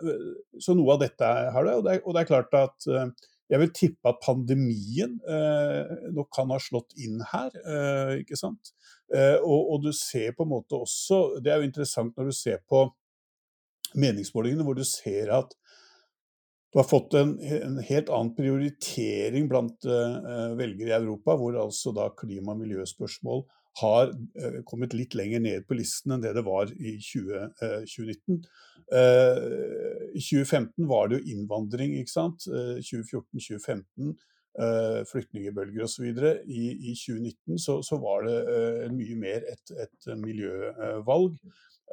så, 0.60 0.78
noe 0.78 0.95
av 0.95 1.02
dette 1.02 1.32
har 1.56 1.67
det. 1.67 1.78
Og 1.80 1.88
det, 1.88 2.00
og 2.04 2.15
det 2.15 2.24
er 2.24 2.30
klart 2.30 2.60
at 2.62 2.89
eh, 2.91 3.08
jeg 3.51 3.62
vil 3.62 3.73
tippe 3.77 4.10
at 4.10 4.21
pandemien 4.25 5.17
eh, 5.29 5.91
nok 6.15 6.31
kan 6.34 6.49
ha 6.53 6.58
slått 6.62 6.95
inn 7.01 7.19
her, 7.29 7.53
eh, 7.62 8.13
ikke 8.23 8.38
sant. 8.39 8.73
Eh, 9.13 9.38
og, 9.38 9.60
og, 9.75 9.84
du 9.86 9.91
ser 9.93 10.34
på 10.34 10.47
en 10.47 10.49
måte 10.49 10.79
også 10.79 11.38
Det 11.45 11.51
er 11.53 11.62
jo 11.62 11.67
interessant 11.67 12.15
når 12.17 12.31
du 12.31 12.34
ser 12.34 12.63
på 12.65 12.88
meningsmålingene 14.01 14.65
hvor 14.65 14.77
du 14.77 14.81
ser 14.88 15.29
at 15.36 15.53
du 16.73 16.79
har 16.81 16.88
fått 16.89 17.13
en, 17.15 17.38
en 17.39 17.77
helt 17.88 18.10
annen 18.12 18.34
prioritering 18.36 19.45
blant 19.47 19.86
uh, 19.88 20.49
velgere 20.60 20.89
i 20.89 20.95
Europa, 20.97 21.38
hvor 21.39 21.55
altså 21.62 21.93
da 21.95 22.10
klima- 22.19 22.51
og 22.51 22.60
miljøspørsmål 22.65 23.45
har 23.81 24.13
uh, 24.13 24.61
kommet 24.67 24.95
litt 24.95 25.15
lenger 25.17 25.43
ned 25.43 25.65
på 25.67 25.77
listen 25.79 26.15
enn 26.15 26.23
det 26.23 26.35
det 26.38 26.45
var 26.45 26.71
i 26.75 26.95
20, 27.01 27.51
uh, 27.61 27.81
2019. 27.83 28.45
I 28.85 30.21
2015 30.21 30.85
var 30.85 31.07
det 31.09 31.17
jo 31.17 31.33
innvandring, 31.33 31.95
ikke 31.97 32.11
sant. 32.11 32.43
2014-2015 32.45 34.11
flyktningbølger 35.09 35.88
osv. 35.88 36.05
I, 36.05 36.67
I 36.91 36.93
2019 36.93 37.57
så, 37.63 37.79
så 37.81 37.97
var 37.97 38.27
det 38.27 38.91
mye 38.93 39.17
mer 39.17 39.47
et, 39.49 39.73
et 39.81 40.11
miljøvalg. 40.21 41.39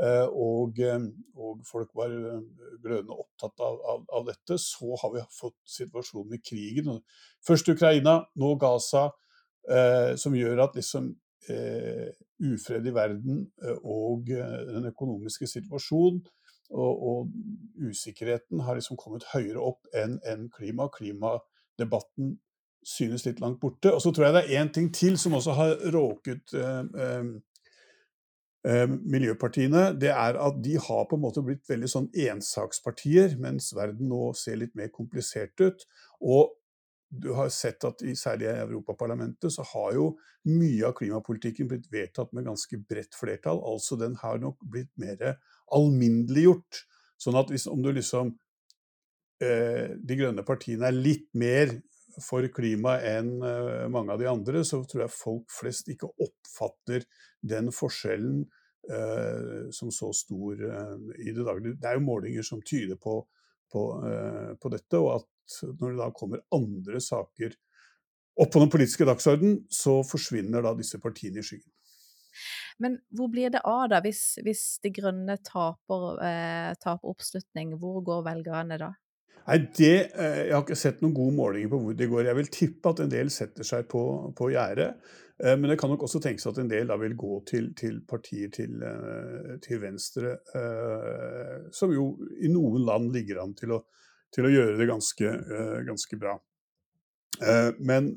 Uh, 0.01 0.25
og, 0.41 0.79
eh, 0.81 1.03
og, 1.37 1.59
folk 1.69 1.91
var 1.95 2.09
eh, 2.17 2.39
glødende 2.81 3.13
opptatt 3.13 3.61
av, 3.61 3.75
av, 3.93 4.07
av, 4.09 4.25
dette. 4.31 4.57
Så 4.59 4.97
har 5.03 5.13
vi 5.13 5.25
fått 5.37 5.59
situasjonen 5.69 6.31
med 6.33 6.45
krigen. 6.47 6.89
Først 7.45 7.69
Ukraina, 7.75 8.23
nå 8.37 8.55
Gaza, 8.61 9.11
Uh, 9.63 10.17
som 10.19 10.35
gjør 10.35 10.59
at 10.65 10.73
liksom 10.75 11.05
eh, 11.07 11.19
ufred 11.51 12.87
i 12.87 12.95
verden 12.95 13.41
og 13.83 14.29
den 14.29 14.87
økonomiske 14.93 15.49
situasjonen 15.51 16.21
og, 16.73 17.03
og, 17.09 17.33
usikkerheten 17.83 18.63
har 18.65 18.79
liksom 18.79 18.97
kommet 18.97 19.27
høyere 19.33 19.61
opp 19.61 19.89
enn 19.99 20.19
en 20.29 20.47
klima. 20.55 20.87
Klimadebatten 20.95 22.37
synes 22.87 23.27
litt 23.27 23.43
langt 23.43 23.61
borte. 23.61 23.93
Og 23.93 24.01
så 24.03 24.13
tror 24.13 24.29
jeg 24.29 24.37
det 24.37 24.43
er 24.45 24.63
én 24.63 24.73
ting 24.73 24.89
til 24.95 25.19
som 25.21 25.37
også 25.37 25.57
har 25.59 25.75
råket 25.93 26.55
eh, 26.57 27.35
Eh, 28.63 28.87
miljøpartiene, 28.87 29.89
det 29.99 30.13
er 30.15 30.37
at 30.39 30.59
de 30.63 30.77
har 30.79 31.07
på 31.11 31.17
en 31.19 31.23
måte 31.25 31.43
blitt 31.43 31.65
veldig 31.67 31.89
sånn 31.91 32.05
ensakspartier, 32.29 33.33
mens 33.43 33.73
verden 33.75 34.07
nå 34.13 34.29
ser 34.39 34.61
litt 34.61 34.77
mer 34.79 34.93
komplisert 34.95 35.59
ut. 35.59 35.83
Og 36.23 36.53
du 37.13 37.29
har 37.37 37.51
sett 37.53 37.85
at 37.85 38.01
særlig 38.17 38.47
i 38.49 38.55
Europaparlamentet 38.63 39.53
så 39.53 39.65
har 39.75 39.93
jo 39.99 40.07
mye 40.49 40.87
av 40.89 40.95
klimapolitikken 40.97 41.69
blitt 41.69 41.91
vedtatt 41.93 42.33
med 42.33 42.47
ganske 42.49 42.79
bredt 42.89 43.19
flertall. 43.19 43.61
Altså 43.69 43.99
den 44.01 44.17
har 44.23 44.41
nok 44.41 44.63
blitt 44.65 44.91
mer 45.01 45.37
alminneliggjort. 45.77 46.81
Sånn 47.21 47.37
at 47.37 47.53
hvis, 47.53 47.69
om 47.71 47.83
du 47.85 47.93
liksom 47.93 48.33
eh, 49.45 49.93
De 50.01 50.17
grønne 50.19 50.45
partiene 50.47 50.89
er 50.89 50.97
litt 50.97 51.29
mer 51.39 51.77
for 52.21 52.49
klima 52.53 52.97
enn 53.05 53.35
eh, 53.45 53.85
mange 53.93 54.17
av 54.17 54.21
de 54.21 54.31
andre, 54.33 54.65
så 54.65 54.81
tror 54.89 55.05
jeg 55.05 55.15
folk 55.15 55.53
flest 55.53 55.93
ikke 55.93 56.11
oppfatter 56.17 57.05
den 57.45 57.71
forskjellen 57.75 58.43
eh, 58.89 59.69
som 59.71 59.93
så 59.95 60.13
stor 60.17 60.65
eh, 60.71 60.97
i 61.27 61.37
det 61.37 61.45
daglige. 61.45 61.79
Det 61.81 61.89
er 61.89 62.01
jo 62.01 62.07
målinger 62.09 62.47
som 62.47 62.65
tyder 62.65 63.01
på, 63.01 63.21
på, 63.73 63.85
eh, 64.09 64.53
på, 64.61 64.73
dette, 64.73 65.01
og 65.01 65.15
at 65.21 65.29
når 65.65 65.93
det 65.93 66.01
da 66.01 66.09
kommer 66.17 66.43
andre 66.55 67.03
saker 67.03 67.55
opp 68.41 68.53
på 68.55 68.63
den 68.63 68.73
politiske 68.73 69.07
dagsorden, 69.09 69.59
så 69.69 70.01
forsvinner 70.09 70.65
da 70.65 70.73
disse 70.79 71.01
partiene 71.03 71.43
i 71.43 71.47
skyggen. 71.47 71.69
Men 72.81 72.97
hvor 73.13 73.29
blir 73.29 73.53
det 73.53 73.61
av 73.69 73.91
da, 73.93 74.01
hvis, 74.01 74.39
hvis 74.41 74.65
De 74.83 74.89
grønne 74.95 75.37
taper, 75.45 76.07
eh, 76.25 76.73
taper 76.81 77.13
oppslutning? 77.13 77.75
Hvor 77.81 78.01
går 78.07 78.23
velgerne 78.31 78.79
da? 78.81 78.95
Nei, 79.43 79.59
det, 79.77 79.97
eh, 80.15 80.47
Jeg 80.47 80.55
har 80.55 80.63
ikke 80.63 80.79
sett 80.79 81.03
noen 81.03 81.17
gode 81.17 81.35
målinger 81.35 81.73
på 81.73 81.81
hvor 81.83 81.99
det 81.99 82.09
går. 82.11 82.25
Jeg 82.29 82.39
vil 82.39 82.55
tippe 82.55 82.93
at 82.93 83.03
en 83.03 83.13
del 83.13 83.31
setter 83.35 83.67
seg 83.67 83.89
på, 83.91 84.03
på 84.39 84.51
gjerdet. 84.55 84.93
Eh, 85.43 85.57
men 85.57 85.73
det 85.73 85.79
kan 85.81 85.91
nok 85.91 86.05
også 86.07 86.23
tenkes 86.23 86.47
at 86.47 86.61
en 86.63 86.71
del 86.71 86.91
da 86.91 86.99
vil 87.01 87.17
gå 87.19 87.41
til, 87.51 87.73
til 87.79 88.01
partier 88.09 88.53
til, 88.55 88.79
eh, 88.87 89.57
til, 89.65 89.83
venstre, 89.83 90.37
som 91.75 91.93
jo 91.95 92.13
i 92.39 92.51
noen 92.53 92.87
land 92.87 93.11
ligger 93.15 93.43
an 93.43 93.57
til 93.59 93.75
å, 93.75 93.83
til 94.33 94.49
å 94.49 94.53
gjøre 94.53 94.79
det 94.79 94.89
ganske, 94.89 95.35
ganske 95.87 96.19
bra. 96.21 96.37
Men 97.83 98.13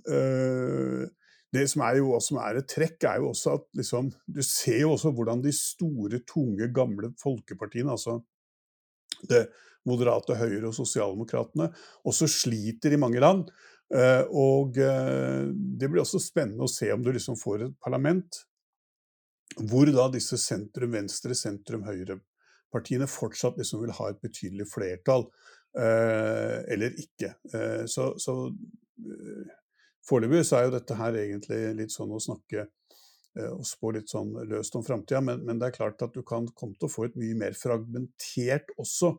det 1.55 1.65
som 1.71 1.83
er, 1.85 1.99
jo, 2.01 2.15
som 2.23 2.39
er 2.43 2.59
et 2.59 2.69
trekk, 2.71 2.97
er 3.07 3.21
jo 3.21 3.29
også 3.31 3.57
at 3.59 3.67
liksom, 3.79 4.09
du 4.27 4.41
ser 4.43 4.81
jo 4.83 4.93
også 4.95 5.11
hvordan 5.15 5.43
de 5.43 5.53
store, 5.55 6.21
tunge, 6.27 6.67
gamle 6.75 7.13
folkepartiene, 7.21 7.95
altså 7.95 8.19
det 9.29 9.45
moderate 9.87 10.35
Høyre 10.39 10.69
og 10.69 10.75
Sosialdemokratene, 10.75 11.69
også 12.07 12.27
sliter 12.31 12.95
i 12.95 12.99
mange 12.99 13.21
land. 13.23 13.49
Eh, 13.93 14.23
og 14.33 14.79
eh, 14.81 15.45
det 15.53 15.89
blir 15.91 16.01
også 16.01 16.21
spennende 16.23 16.65
å 16.65 16.71
se 16.71 16.89
om 16.93 17.03
du 17.05 17.11
liksom 17.13 17.37
får 17.37 17.67
et 17.67 17.75
parlament 17.83 18.41
hvor 19.69 19.87
da 19.93 20.07
disse 20.11 20.39
sentrum-venstre, 20.41 21.35
sentrum-høyre-partiene 21.37 23.07
fortsatt 23.07 23.59
liksom 23.61 23.83
vil 23.85 23.93
ha 23.95 24.09
et 24.09 24.17
betydelig 24.25 24.65
flertall, 24.67 25.27
eh, 25.29 25.54
eller 25.75 26.93
ikke. 27.01 27.33
Så, 27.91 28.05
så 28.21 28.35
foreløpig 30.07 30.45
så 30.47 30.59
er 30.59 30.69
jo 30.69 30.73
dette 30.77 30.95
her 30.95 31.17
egentlig 31.19 31.59
litt 31.75 31.91
sånn 31.91 32.13
å 32.15 32.21
snakke 32.23 32.63
og 33.51 33.65
spå 33.67 33.91
litt 33.91 34.07
sånn 34.07 34.31
løst 34.47 34.77
om 34.79 34.85
framtida, 34.87 35.19
men, 35.19 35.41
men, 35.43 35.59
det 35.59 35.67
er 35.67 35.75
klart 35.75 36.05
at 36.05 36.15
du 36.15 36.21
kan 36.23 36.47
komme 36.55 36.79
til 36.79 36.87
å 36.87 36.93
få 36.93 37.09
et 37.09 37.17
mye 37.19 37.35
mer 37.35 37.57
fragmentert 37.59 38.71
også 38.79 39.17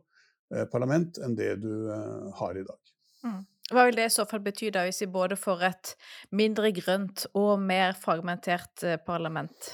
Eh, 0.55 0.63
parlament 0.71 1.19
enn 1.23 1.35
det 1.35 1.57
du 1.63 1.89
eh, 1.91 2.27
har 2.39 2.55
i 2.57 2.63
dag. 2.63 2.93
Mm. 3.25 3.41
Hva 3.67 3.83
vil 3.89 3.97
det 3.99 4.05
i 4.07 4.13
så 4.13 4.23
fall 4.29 4.39
bety 4.45 4.69
da, 4.71 4.85
hvis 4.87 5.01
vi 5.03 5.09
både 5.11 5.35
får 5.39 5.63
et 5.67 5.91
mindre 6.39 6.71
grønt 6.75 7.25
og 7.35 7.57
mer 7.59 7.97
fragmentert 7.99 8.85
eh, 8.87 8.99
parlament? 9.03 9.73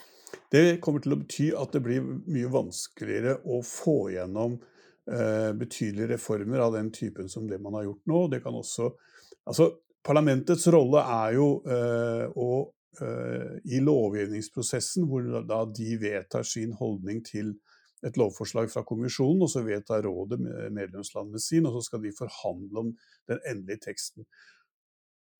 Det 0.49 0.79
kommer 0.81 1.03
til 1.03 1.13
å 1.13 1.19
bety 1.21 1.51
at 1.57 1.75
det 1.75 1.83
blir 1.85 2.01
mye 2.01 2.49
vanskeligere 2.49 3.37
å 3.45 3.61
få 3.67 3.97
gjennom 4.15 4.57
eh, 4.57 4.72
betydelige 5.03 6.13
reformer 6.13 6.61
av 6.63 6.77
den 6.77 6.87
typen 6.95 7.27
som 7.29 7.43
det 7.49 7.57
man 7.59 7.75
har 7.75 7.89
gjort 7.89 8.05
nå. 8.07 8.19
Det 8.31 8.39
kan 8.45 8.55
også 8.55 8.93
Altså, 9.43 9.65
parlamentets 10.05 10.67
rolle 10.71 11.03
er 11.03 11.35
jo 11.37 11.47
eh, 11.67 12.25
å 12.31 12.49
eh, 13.01 13.59
i 13.75 13.81
lovgivningsprosessen, 13.83 15.07
hvor 15.09 15.27
da 15.47 15.63
de 15.67 15.97
vedtar 15.99 16.47
sin 16.47 16.73
holdning 16.79 17.23
til 17.27 17.55
et 18.03 18.17
lovforslag 18.19 18.67
fra 18.71 18.83
kommisjonen, 18.87 19.45
og 19.45 19.51
så 19.51 19.63
vedtar 19.63 20.03
rådet 20.03 20.39
medlemslandene 20.39 21.39
sin, 21.39 21.67
og 21.67 21.77
så 21.77 21.85
skal 21.87 22.03
de 22.03 22.11
forhandle 22.15 22.81
om 22.81 22.89
den 23.31 23.39
endelige 23.47 23.85
teksten. 23.85 24.27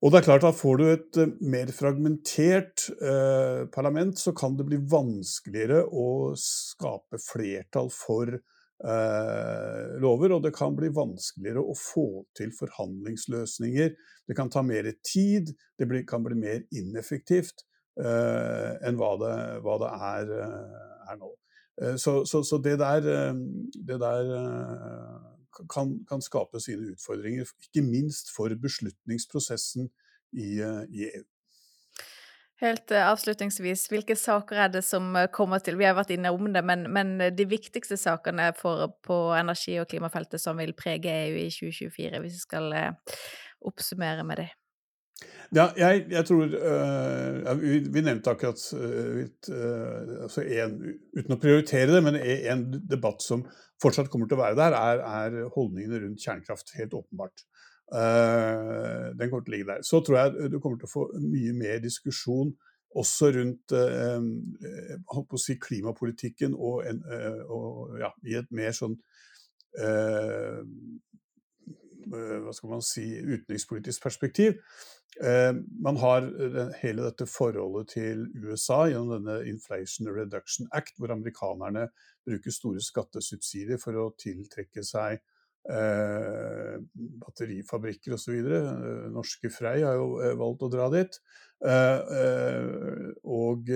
Og 0.04 0.12
det 0.12 0.20
er 0.20 0.26
klart 0.28 0.46
at 0.48 0.58
Får 0.60 0.80
du 0.80 0.86
et 0.90 1.20
mer 1.40 1.70
fragmentert 1.76 2.90
eh, 3.00 3.64
parlament, 3.72 4.20
så 4.20 4.34
kan 4.36 4.56
det 4.60 4.68
bli 4.68 4.80
vanskeligere 4.92 5.86
å 5.88 6.08
skape 6.40 7.20
flertall 7.24 7.92
for 7.92 8.36
uh, 8.86 10.00
lover, 10.04 10.36
og 10.36 10.44
det 10.46 10.54
kan 10.56 10.76
bli 10.78 10.92
vanskeligere 10.94 11.64
å 11.64 11.76
få 11.78 12.08
til 12.38 12.54
forhandlingsløsninger. 12.58 13.94
Det 14.28 14.38
kan 14.38 14.52
ta 14.54 14.64
mer 14.66 14.90
tid, 15.06 15.54
det 15.80 15.90
blir, 15.90 16.06
kan 16.08 16.26
bli 16.26 16.40
mer 16.40 16.66
ineffektivt. 16.72 17.68
enn 17.94 18.96
hva 18.98 19.12
det, 19.22 19.34
hva 19.62 19.74
det 19.84 19.90
er, 20.02 20.30
er, 21.12 21.18
nå. 21.20 21.28
Så, 22.02 22.24
så, 22.26 22.40
så, 22.42 22.58
det 22.58 22.80
der, 22.82 23.06
det 23.86 24.00
der 24.02 24.32
kan, 25.70 25.92
kan, 26.10 26.24
skape 26.26 26.62
sine 26.64 26.96
utfordringer, 26.96 27.46
ikke 27.68 27.86
minst 27.86 28.34
for 28.34 28.54
beslutningsprosessen 28.64 29.92
i, 30.34 30.58
i 30.90 31.06
EU. 31.12 31.24
Helt 32.62 32.92
uh, 32.94 33.10
avslutningsvis, 33.10 33.88
hvilke 33.92 34.16
saker 34.20 34.60
er 34.66 34.74
det 34.76 34.84
som 34.86 35.16
eh, 35.18 35.30
kommer 35.34 35.62
til 35.64 35.80
Vi 35.80 35.88
har 35.88 35.96
vært 35.98 36.14
inne 36.14 36.32
om 36.32 36.52
det, 36.54 36.62
men, 36.66 36.86
men 36.94 37.16
de 37.34 37.46
viktigste 37.50 37.98
sakene 37.98 38.52
for, 38.58 38.94
på 39.04 39.18
energi- 39.36 39.80
og 39.82 39.90
klimafeltet 39.90 40.42
som 40.42 40.60
vil 40.62 40.76
prege 40.78 41.12
EU 41.26 41.40
i 41.42 41.50
2024, 41.52 42.22
hvis 42.22 42.38
vi 42.38 42.44
skal 42.44 42.76
oppsummere 43.64 44.28
med 44.28 44.44
det? 44.44 44.52
Ja, 45.54 45.68
jeg, 45.78 46.06
jeg 46.14 46.26
tror 46.30 46.46
uh, 46.54 47.52
vi, 47.60 47.82
vi, 47.90 48.06
nevnte 48.06 48.32
akkurat 48.34 48.62
altså 50.24 50.42
en, 50.44 50.80
Uten 51.18 51.36
å 51.36 51.42
prioritere 51.42 51.92
det, 51.94 52.02
men 52.06 52.18
en 52.22 52.66
debatt 52.90 53.22
som 53.26 53.46
fortsatt 53.82 54.10
kommer 54.14 54.30
til 54.30 54.38
å 54.38 54.44
være 54.44 54.60
der, 54.60 54.78
er, 54.78 55.04
er 55.04 55.52
holdningene 55.56 56.06
rundt 56.06 56.24
kjernekraft. 56.24 56.74
Helt 56.78 56.96
åpenbart. 56.98 57.46
Uh, 57.94 59.14
den 59.14 59.30
kommer 59.30 59.44
til 59.46 59.52
å 59.52 59.54
ligge 59.54 59.70
der. 59.70 59.82
Så 59.86 60.00
tror 60.02 60.18
jeg 60.18 60.50
du 60.50 60.58
kommer 60.60 60.80
til 60.82 60.90
å 60.90 60.94
få 60.96 61.04
mye 61.22 61.54
mer 61.54 61.82
diskusjon 61.84 62.50
også 62.98 63.30
rundt 63.36 63.74
uh, 63.78 65.38
si 65.42 65.58
klimapolitikken 65.62 66.56
og, 66.58 66.82
en, 66.90 67.04
uh, 67.06 67.44
og 67.54 68.00
ja, 68.02 68.10
i 68.26 68.38
et 68.42 68.50
mer 68.54 68.74
sånn 68.78 68.98
hva 72.14 72.52
skal 72.54 72.70
man 72.70 72.84
si, 72.86 73.08
utenrikspolitisk 73.18 74.04
perspektiv. 74.04 74.60
Man 75.82 75.98
har 75.98 76.28
hele 76.78 77.08
dette 77.08 77.26
forholdet 77.26 77.90
til 77.96 78.28
USA 78.44 78.84
gjennom 78.92 79.16
denne 79.16 79.40
Inflation 79.50 80.12
Reduction 80.14 80.70
Act, 80.78 80.94
hvor 81.02 81.10
amerikanerne 81.16 81.88
bruker 82.28 82.54
store 82.54 82.84
skattesubsidier 82.86 83.82
for 83.82 83.98
å 83.98 84.12
tiltrekke 84.22 84.86
seg 84.86 85.24
eh, 85.70 86.76
batterifabrikker 87.24 88.16
osv. 88.18 88.36
Eh, 88.36 89.12
norske 89.14 89.52
Frei 89.54 89.82
har 89.84 89.98
jo 90.00 90.20
eh, 90.22 90.36
valgt 90.40 90.66
å 90.66 90.72
dra 90.74 90.90
dit. 90.94 91.20
Eh, 91.64 93.14
og 93.24 93.70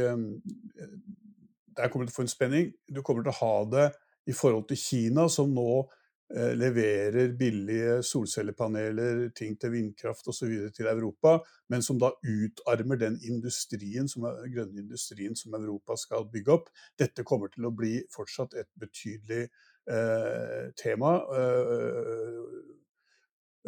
der 1.77 1.91
kommer 1.91 2.05
du 2.05 2.11
til 2.11 2.15
å 2.15 2.19
få 2.19 2.25
en 2.25 2.33
spenning. 2.33 2.73
Du 2.89 3.01
kommer 3.05 3.25
til 3.25 3.35
å 3.35 3.39
ha 3.41 3.55
det 3.71 3.87
i 4.27 4.35
forhold 4.35 4.67
til 4.67 4.81
Kina, 4.81 5.27
som 5.31 5.53
nå 5.55 5.85
leverer 6.29 7.31
billige 7.39 8.01
solcellepaneler, 8.03 9.29
ting 9.31 9.53
til 9.55 9.71
vindkraft 9.71 10.27
osv. 10.27 10.55
til 10.75 10.89
Europa, 10.91 11.37
men 11.71 11.85
som 11.85 11.99
da 12.01 12.09
utarmer 12.19 12.99
den 12.99 13.15
industrien 13.23 14.11
som 14.11 14.27
grønne 14.27 14.83
industrien 14.83 15.39
som 15.39 15.55
Europa 15.55 15.95
skal 15.95 16.27
bygge 16.33 16.51
opp. 16.57 16.67
Dette 16.99 17.23
kommer 17.23 17.47
til 17.53 17.69
å 17.69 17.71
bli 17.71 18.01
fortsatt 18.11 18.57
et 18.59 18.67
betydelig 18.75 19.45
Eh, 19.89 20.71
tema. 20.83 21.15
Eh, 21.15 22.43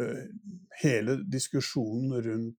eh, 0.05 0.23
hele 0.81 1.15
diskusjonen 1.15 2.21
rundt 2.21 2.55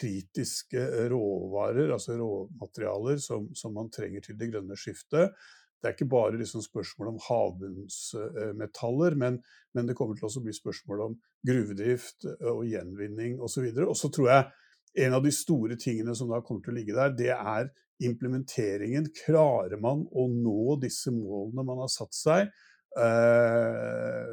kritiske 0.00 0.80
råvarer, 1.12 1.92
altså 1.92 2.16
råmaterialer 2.16 3.20
som, 3.20 3.50
som, 3.54 3.74
man 3.76 3.90
trenger 3.92 4.24
til 4.24 4.38
det 4.40 4.48
grønne 4.54 4.76
skiftet. 4.76 5.36
Det 5.82 5.88
er 5.90 5.96
ikke 5.96 6.12
bare 6.12 6.38
liksom 6.38 6.62
spørsmål 6.62 7.08
om 7.10 7.20
havbunnsmetaller, 7.24 9.16
men, 9.18 9.40
men, 9.74 9.88
det 9.88 9.96
kommer 9.98 10.14
til 10.18 10.28
å 10.30 10.44
bli 10.44 10.54
spørsmål 10.54 11.06
om 11.08 11.16
gruvedrift 11.42 12.28
og 12.38 12.62
gjenvinning 12.70 13.40
osv. 13.42 13.66
Og 13.82 13.96
så 13.98 14.12
tror 14.14 14.28
jeg 14.30 15.06
en 15.06 15.16
av 15.16 15.24
de 15.24 15.32
store 15.34 15.74
tingene 15.80 16.14
som 16.14 16.30
da 16.30 16.38
kommer 16.44 16.62
til 16.62 16.74
å 16.74 16.78
ligge 16.78 16.94
der, 16.94 17.16
det 17.18 17.32
er 17.34 17.72
implementeringen. 18.06 19.08
Klarer 19.24 19.80
man 19.82 20.04
å 20.06 20.28
nå 20.30 20.76
disse 20.82 21.10
målene 21.14 21.66
man 21.66 21.82
har 21.82 21.90
satt 21.92 22.14
seg? 22.14 22.52
Eh, 22.92 24.32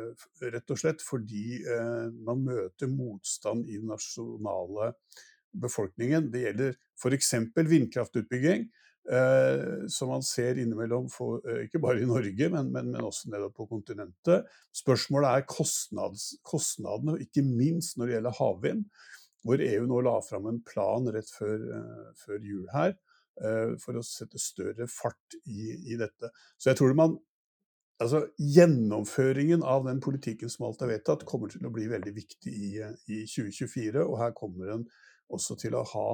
rett 0.51 0.73
og 0.73 0.79
slett 0.81 1.03
fordi 1.05 1.61
eh, 1.63 2.09
man 2.27 2.43
møter 2.43 2.91
motstand 2.91 3.69
i 3.69 3.77
den 3.79 3.87
nasjonale 3.93 4.91
befolkningen. 5.55 6.27
Det 6.33 6.43
gjelder 6.43 6.75
f.eks. 6.99 7.33
vindkraftutbygging. 7.55 8.67
Eh, 9.07 9.87
som 9.87 10.09
man 10.09 10.23
ser 10.23 10.59
innimellom, 10.59 11.07
for, 11.09 11.41
eh, 11.49 11.63
ikke 11.65 11.79
bare 11.81 12.01
i 12.03 12.05
Norge, 12.05 12.49
men, 12.53 12.67
men, 12.71 12.91
men 12.91 13.07
også 13.07 13.31
nedover 13.31 13.55
på 13.55 13.65
kontinentet. 13.71 14.49
Spørsmålet 14.75 15.29
er 15.31 15.47
kostnadene, 16.45 17.15
ikke 17.23 17.41
minst 17.45 17.97
når 17.97 18.05
det 18.05 18.15
gjelder 18.17 18.37
havvind. 18.37 18.83
Hvor 19.47 19.63
EU 19.63 19.87
nå 19.87 20.01
la 20.05 20.17
fram 20.21 20.49
en 20.51 20.59
plan 20.67 21.07
rett 21.15 21.31
før, 21.31 21.63
uh, 21.71 22.11
før 22.19 22.43
jul 22.43 22.65
her 22.73 22.91
uh, 23.39 23.77
for 23.79 23.95
å 23.95 24.03
sette 24.03 24.37
større 24.41 24.85
fart 24.91 25.37
i, 25.47 25.71
i, 25.93 25.95
dette. 25.97 26.29
Så 26.59 26.73
jeg 26.73 26.81
tror 26.81 26.91
man 26.99 27.15
altså, 28.03 28.25
Gjennomføringen 28.35 29.63
av 29.63 29.87
den 29.87 30.03
politikken 30.03 30.51
som 30.51 30.67
alt 30.67 30.83
er 30.83 30.91
vedtatt, 30.91 31.23
kommer 31.25 31.49
til 31.49 31.63
å 31.65 31.71
bli 31.71 31.87
veldig 31.89 32.13
viktig 32.19 32.51
i, 32.51 32.73
i 32.83 33.23
2024. 33.23 34.03
Og 34.03 34.19
her 34.19 34.35
kommer 34.37 34.75
den 34.75 34.85
også 35.31 35.55
til 35.63 35.79
å 35.79 35.87
ha 35.95 36.09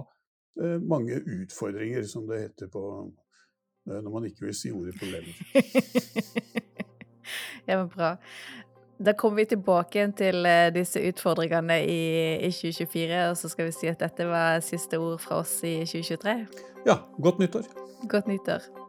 mange 0.81 1.17
utfordringer, 1.41 2.03
som 2.07 2.27
det 2.29 2.41
heter 2.41 2.69
på 2.71 2.81
uh, 3.89 3.97
når 4.01 4.11
man 4.13 4.27
ikke 4.29 4.45
vil 4.45 4.55
si 4.55 4.71
ordet 4.71 4.95
problemer. 4.99 5.35
ja, 7.67 7.77
men 7.77 7.89
bra. 7.89 8.15
Da 9.05 9.11
kommer 9.13 9.41
vi 9.43 9.49
tilbake 9.51 9.99
igjen 9.99 10.15
til 10.15 10.47
uh, 10.47 10.69
disse 10.75 11.01
utfordringene 11.03 11.81
i, 11.83 11.99
i, 12.47 12.51
2024, 12.51 13.21
og 13.29 13.37
så 13.37 13.51
skal 13.51 13.69
vi 13.69 13.75
si 13.75 13.91
at 13.91 13.99
dette 13.99 14.29
var 14.31 14.63
siste 14.63 14.99
ord 15.01 15.19
fra 15.19 15.43
oss 15.43 15.57
i 15.67 15.77
2023. 15.83 16.39
Ja. 16.87 17.01
Godt 17.19 17.43
nyttår. 17.43 17.69
Godt 18.09 18.31
nyttår. 18.31 18.84